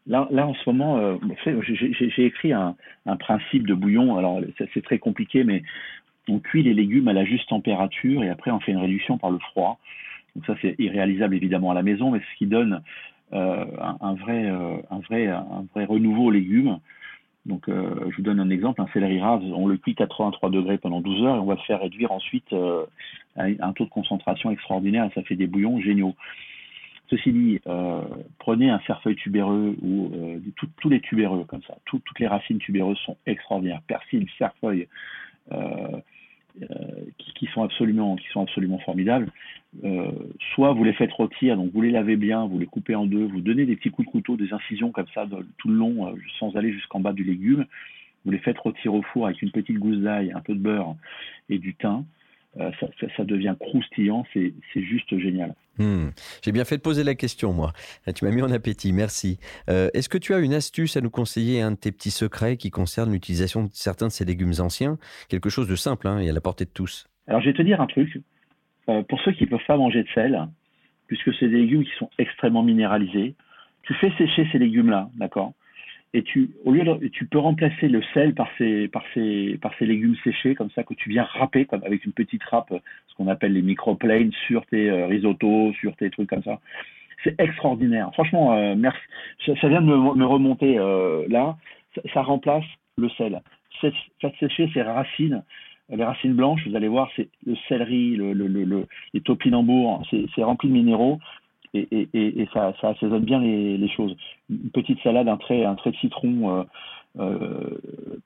Là, 0.10 0.48
en 0.48 0.56
ce 0.56 0.68
moment, 0.68 0.98
euh, 0.98 1.18
j'ai 1.46 2.26
écrit 2.26 2.52
un, 2.52 2.76
principe 3.20 3.68
de 3.68 3.76
bouillon. 3.76 4.18
Alors, 4.18 4.42
c'est 4.74 4.82
très 4.82 4.98
compliqué, 4.98 5.44
mais 5.44 5.62
on 6.28 6.40
cuit 6.40 6.64
les 6.64 6.74
légumes 6.74 7.08
à 7.08 7.14
la 7.14 7.26
juste 7.26 7.48
température 7.50 8.24
et 8.24 8.30
après 8.30 8.52
on 8.52 8.60
fait 8.60 8.72
une 8.72 8.80
réduction 8.80 9.18
par 9.20 9.30
le 9.30 9.40
froid. 9.40 9.80
Donc 10.36 10.46
ça 10.46 10.56
c'est 10.62 10.76
irréalisable 10.78 11.36
évidemment 11.36 11.72
à 11.72 11.74
la 11.74 11.82
maison, 11.82 12.12
mais 12.12 12.20
ce 12.20 12.38
qui 12.38 12.46
donne 12.46 12.82
euh, 13.34 13.66
un, 14.02 14.14
vrai, 14.14 14.46
euh, 14.46 14.78
un, 14.92 15.00
vrai, 15.00 15.28
un 15.28 15.66
vrai 15.74 15.86
renouveau 15.86 16.26
aux 16.26 16.32
légumes. 16.32 16.80
Donc 17.46 17.64
je 17.68 18.16
vous 18.16 18.22
donne 18.22 18.40
un 18.40 18.50
exemple, 18.50 18.82
un 18.82 18.88
céleri 18.94 19.20
rave, 19.20 19.42
on 19.44 19.68
le 19.68 19.78
cuit 19.78 19.96
83 19.96 20.50
degrés 20.52 20.78
pendant 20.78 21.02
12 21.02 21.24
heures 21.24 21.36
et 21.36 21.40
on 21.40 21.46
va 21.46 21.56
le 21.56 21.62
faire 21.62 21.82
réduire 21.82 22.12
ensuite 22.12 22.54
à 22.54 23.44
un 23.44 23.74
taux 23.74 23.86
de 23.86 23.90
concentration 23.90 24.52
extraordinaire 24.52 25.06
et 25.06 25.10
ça 25.16 25.24
fait 25.24 25.36
des 25.36 25.48
bouillons 25.48 25.80
géniaux. 25.80 26.16
Ceci 27.10 27.32
dit, 27.32 27.60
prenez 28.38 28.70
un 28.70 28.80
cerfeuil 28.86 29.16
tubéreux 29.16 29.76
ou 29.82 30.12
tous 30.78 30.90
les 30.90 31.00
tubéreux 31.02 31.44
comme 31.46 31.64
ça, 31.64 31.76
toutes 31.86 32.20
les 32.20 32.28
racines 32.28 32.60
tubéreuses 32.60 33.00
sont 33.00 33.18
extraordinaires. 33.26 33.82
Persil, 33.88 34.28
cerfeuil, 34.38 34.88
euh, 36.62 37.06
qui, 37.36 37.46
sont 37.54 37.64
absolument, 37.64 38.18
formidables. 38.80 39.32
Euh, 39.86 40.12
soit 40.54 40.74
vous 40.74 40.84
les 40.84 40.94
faites 40.94 41.12
rôtir, 41.14 41.56
donc 41.56 41.72
vous 41.72 41.82
les 41.82 41.92
lavez 41.92 42.18
bien, 42.18 42.46
vous 42.46 42.60
les 42.60 42.66
coupez 42.66 42.96
en 42.96 43.06
deux, 43.06 43.26
vous 43.28 43.40
donnez 43.40 43.66
des 43.66 43.78
petits 43.78 43.92
coups 43.92 44.08
de 44.08 44.12
couteau, 44.12 44.36
des 44.36 44.52
incisions 44.52 44.92
comme 44.92 45.06
ça 45.14 45.26
tout 45.58 45.70
le 45.70 45.76
long, 45.76 46.08
euh, 46.08 46.16
sans 46.38 46.56
aller 46.58 46.74
jusqu'en 46.74 47.00
bas 47.00 47.14
du 47.14 47.24
légume. 47.24 47.66
Vous 48.26 48.32
les 48.32 48.40
faites 48.40 48.58
rôtir 48.58 48.94
au 48.94 49.02
four 49.04 49.28
avec 49.28 49.42
une 49.42 49.52
petite 49.52 49.78
gousse 49.78 50.00
d'ail, 50.00 50.34
un 50.36 50.42
peu 50.42 50.54
de 50.54 50.60
beurre 50.60 50.96
et 51.48 51.60
du 51.60 51.76
thym. 51.76 52.04
Euh, 52.60 52.72
ça, 53.16 53.24
devient 53.24 53.56
croustillant, 53.58 54.26
c'est 54.34 54.54
juste 54.76 55.18
génial. 55.18 55.56
Hmm. 55.78 56.10
J'ai 56.44 56.52
bien 56.52 56.66
fait 56.66 56.76
de 56.76 56.82
poser 56.82 57.06
la 57.06 57.16
question, 57.16 57.54
moi. 57.54 57.72
Ah, 58.06 58.12
tu 58.12 58.26
m'as 58.26 58.32
mis 58.32 58.42
en 58.42 58.52
appétit, 58.52 58.92
merci. 58.92 59.40
Euh, 59.70 59.90
est-ce 59.94 60.10
que 60.10 60.18
tu 60.18 60.34
as 60.34 60.40
une 60.40 60.54
astuce 60.54 60.98
à 60.98 61.02
nous 61.02 61.10
conseiller, 61.10 61.62
un 61.62 61.72
de 61.72 61.78
tes 61.78 61.94
petits 61.94 62.12
secrets 62.12 62.58
qui 62.58 62.70
concerne 62.70 63.14
l'utilisation 63.14 63.64
de 63.64 63.70
certains 63.72 64.08
de 64.08 64.12
ces 64.12 64.26
légumes 64.26 64.54
anciens? 64.60 64.98
Quelque 65.30 65.50
chose 65.50 65.70
de 65.70 65.76
simple 65.76 66.08
hein, 66.08 66.20
et 66.20 66.30
à 66.30 66.34
la 66.34 66.42
portée 66.42 66.66
de 66.66 66.70
tous. 66.70 67.08
Alors, 67.28 67.40
je 67.40 67.46
vais 67.46 67.54
te 67.54 67.62
dire 67.62 67.80
un 67.80 67.88
truc. 67.88 68.20
Euh, 68.90 69.04
pour 69.04 69.22
ceux 69.22 69.32
qui 69.32 69.44
ne 69.44 69.50
peuvent 69.50 69.66
pas 69.66 69.78
manger 69.78 70.04
de 70.04 70.10
sel, 70.14 70.38
puisque 71.08 71.34
c'est 71.36 71.48
des 71.48 71.60
légumes 71.60 71.86
qui 71.86 71.96
sont 71.98 72.10
extrêmement 72.18 72.64
minéralisés, 72.64 73.36
tu 73.84 73.94
fais 73.94 74.12
sécher 74.18 74.48
ces 74.52 74.58
légumes-là, 74.58 75.10
d'accord? 75.16 75.54
Et 76.14 76.24
tu, 76.24 76.50
au 76.66 76.72
lieu 76.72 76.84
de, 76.84 77.08
tu 77.08 77.26
peux 77.26 77.38
remplacer 77.38 77.88
le 77.88 78.02
sel 78.14 78.34
par 78.34 78.48
ces, 78.58 78.88
par 78.88 79.04
ces, 79.14 79.60
par 79.62 79.72
ces 79.78 79.86
légumes 79.86 80.16
séchés 80.24 80.56
comme 80.56 80.72
ça 80.72 80.84
que 80.84 80.96
tu 80.96 81.10
viens 81.10 81.24
râper 81.24 81.66
comme 81.66 81.84
avec 81.84 82.04
une 82.04 82.14
petite 82.14 82.44
râpe, 82.44 82.74
ce 83.08 83.16
qu'on 83.16 83.28
appelle 83.28 83.54
les 83.54 83.62
microplanes 83.62 84.32
sur 84.48 84.66
tes 84.66 84.90
euh, 84.90 85.06
risottos, 85.06 85.74
sur 85.74 85.96
tes 85.96 86.10
trucs 86.10 86.30
comme 86.30 86.44
ça. 86.44 86.60
C'est 87.24 87.40
extraordinaire. 87.40 88.10
Franchement, 88.14 88.54
euh, 88.54 88.76
merci. 88.76 89.00
Ça, 89.46 89.68
vient 89.68 89.82
de 89.82 89.88
me, 89.88 90.26
remonter 90.26 90.80
euh, 90.80 91.26
là. 91.28 91.58
Ça, 92.14 92.22
remplace 92.22 92.66
le 92.98 93.10
sel. 93.10 93.42
Faites 93.82 93.94
sécher 94.40 94.70
ces 94.74 94.82
racines, 94.82 95.44
les 95.90 96.04
racines 96.04 96.34
blanches. 96.34 96.66
Vous 96.68 96.76
allez 96.76 96.88
voir, 96.88 97.10
c'est 97.16 97.30
le 97.46 97.56
céleri, 97.68 98.16
le, 98.16 98.34
le, 98.34 98.48
le, 98.48 98.88
les 99.14 99.22
topinambours. 99.22 100.02
C'est 100.10 100.44
rempli 100.44 100.70
de 100.70 100.74
minéraux 100.74 101.20
et, 101.74 102.48
ça, 102.54 102.74
assaisonne 102.82 103.24
bien 103.24 103.40
les, 103.40 103.90
choses. 103.90 104.16
Une 104.50 104.72
petite 104.72 105.00
salade, 105.02 105.28
un 105.28 105.38
trait, 105.38 105.66
un 105.66 105.76
trait 105.76 105.92
de 105.92 105.98
citron 105.98 106.60
euh, 106.60 106.64
euh, 107.20 108.20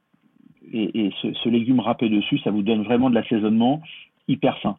et, 0.72 1.12
ce, 1.22 1.50
légume 1.50 1.80
râpé 1.80 2.10
dessus, 2.10 2.40
ça 2.40 2.52
vous 2.52 2.62
donne 2.62 2.84
vraiment 2.84 3.10
de 3.10 3.16
l'assaisonnement 3.16 3.82
hyper 4.28 4.58
sain. 4.62 4.78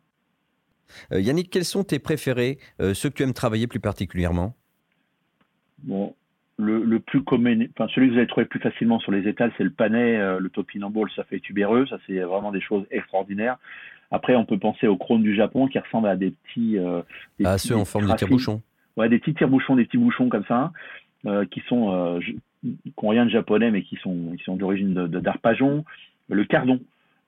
Euh, 1.13 1.21
Yannick, 1.21 1.51
quels 1.51 1.65
sont 1.65 1.85
tes 1.85 1.99
préférés, 1.99 2.59
ceux 2.79 3.11
que 3.11 3.15
tu 3.15 3.23
aimes 3.23 3.33
travailler 3.33 3.67
plus 3.67 3.81
particulièrement? 3.81 4.55
Bon, 5.83 6.15
le, 6.57 6.99
plus 7.01 7.25
commun, 7.25 7.67
enfin 7.71 7.89
celui 7.95 8.09
que 8.09 8.13
vous 8.13 8.19
allez 8.19 8.29
trouver 8.29 8.47
plus 8.47 8.61
facilement 8.61 9.01
sur 9.01 9.11
les 9.11 9.29
étals, 9.29 9.53
c'est 9.59 9.65
le 9.65 9.71
panais, 9.71 10.39
le 10.39 10.49
topinambour, 10.49 11.07
ça 11.17 11.25
fait 11.25 11.41
tubéreux, 11.41 11.87
ça 11.87 11.99
c'est 12.07 12.21
vraiment 12.21 12.53
des 12.53 12.61
choses 12.61 12.87
extraordinaires. 12.91 13.59
Après, 14.15 14.37
on 14.37 14.45
peut 14.45 14.59
penser 14.59 14.87
aux 14.87 14.97
crônes 14.97 15.23
du 15.23 15.35
Japon 15.35 15.67
qui 15.67 15.79
ressemblent 15.79 16.07
à 16.07 16.15
des 16.15 16.31
petits. 16.31 16.79
Euh, 16.79 17.03
ah, 17.45 17.59
ceux 17.59 17.75
en 17.75 17.85
forme 17.85 18.07
de 18.09 18.15
tire-bouchon. 18.15 18.63
Ouais, 18.97 19.09
des 19.09 19.19
petits 19.19 19.35
tire-bouchons, 19.35 19.75
des 19.75 19.87
petits 19.87 19.99
bouchons 19.99 20.29
comme 20.29 20.45
ça, 20.45 20.71
euh, 21.27 21.45
qui 21.47 21.61
sont 21.69 21.91
euh, 21.93 22.21
qui 22.63 22.93
rien 23.03 23.25
de 23.25 23.31
japonais, 23.31 23.73
mais 23.73 23.83
qui 23.83 23.97
sont 23.97 24.33
qui 24.39 24.45
sont 24.45 24.55
d'origine 24.55 25.09
d'arpajon. 25.09 25.85
Le 26.29 26.45
cardon. 26.45 26.81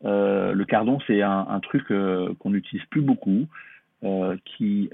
le 0.05 0.65
cardon, 0.65 0.99
c'est 1.09 1.23
un, 1.23 1.61
truc 1.61 1.89
qu'on 1.89 2.51
n'utilise 2.51 2.87
plus 2.87 3.03
beaucoup, 3.03 3.47
qui 4.45 4.89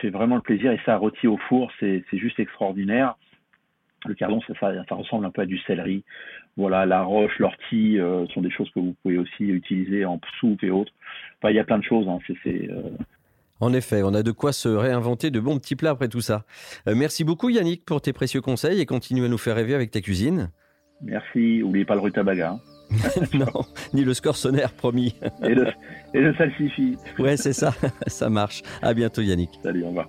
fait 0.00 0.10
vraiment 0.10 0.36
le 0.36 0.42
plaisir 0.42 0.72
et 0.72 0.80
ça 0.84 0.96
rôti 0.96 1.28
au 1.28 1.36
four, 1.48 1.70
c'est 1.78 2.02
juste 2.12 2.40
extraordinaire. 2.40 3.14
Le 4.06 4.14
cardon, 4.14 4.40
ça, 4.46 4.54
ça, 4.60 4.94
ressemble 4.94 5.26
un 5.26 5.30
peu 5.30 5.42
à 5.42 5.46
du 5.46 5.58
céleri. 5.66 6.04
Voilà, 6.56 6.86
la 6.86 7.02
roche, 7.02 7.36
l'ortie 7.38 7.98
euh, 7.98 8.26
sont 8.28 8.40
des 8.40 8.50
choses 8.50 8.70
que 8.74 8.80
vous 8.80 8.94
pouvez 9.02 9.18
aussi 9.18 9.44
utiliser 9.44 10.04
en 10.04 10.20
soupe 10.38 10.62
et 10.62 10.70
autres. 10.70 10.92
Enfin, 11.38 11.50
il 11.50 11.56
y 11.56 11.60
a 11.60 11.64
plein 11.64 11.78
de 11.78 11.84
choses. 11.84 12.06
Hein. 12.08 12.18
Euh, 12.46 12.90
en 13.60 13.72
effet, 13.72 14.02
on 14.04 14.14
a 14.14 14.22
de 14.22 14.30
quoi 14.30 14.52
se 14.52 14.68
réinventer 14.68 15.30
de 15.30 15.40
bons 15.40 15.58
petits 15.58 15.76
plats 15.76 15.90
après 15.90 16.08
tout 16.08 16.20
ça. 16.20 16.44
Euh, 16.86 16.94
merci 16.94 17.24
beaucoup 17.24 17.48
Yannick 17.48 17.84
pour 17.84 18.00
tes 18.00 18.12
précieux 18.12 18.40
conseils 18.40 18.80
et 18.80 18.86
continue 18.86 19.24
à 19.24 19.28
nous 19.28 19.38
faire 19.38 19.56
rêver 19.56 19.74
avec 19.74 19.90
ta 19.90 20.00
cuisine. 20.00 20.50
Merci, 21.02 21.58
n'oubliez 21.60 21.84
pas 21.84 21.94
le 21.94 22.00
rutabaga. 22.00 22.52
Hein. 22.52 22.60
non, 23.34 23.64
ni 23.92 24.04
le 24.04 24.14
scorsonnaire, 24.14 24.72
promis. 24.72 25.14
et, 25.42 25.54
le, 25.54 25.66
et 26.14 26.20
le 26.20 26.34
salsifis. 26.34 26.96
ouais, 27.18 27.36
c'est 27.36 27.52
ça, 27.52 27.74
ça 28.06 28.30
marche. 28.30 28.62
À 28.80 28.94
bientôt 28.94 29.22
Yannick. 29.22 29.50
Salut, 29.62 29.82
au 29.82 29.88
revoir. 29.88 30.08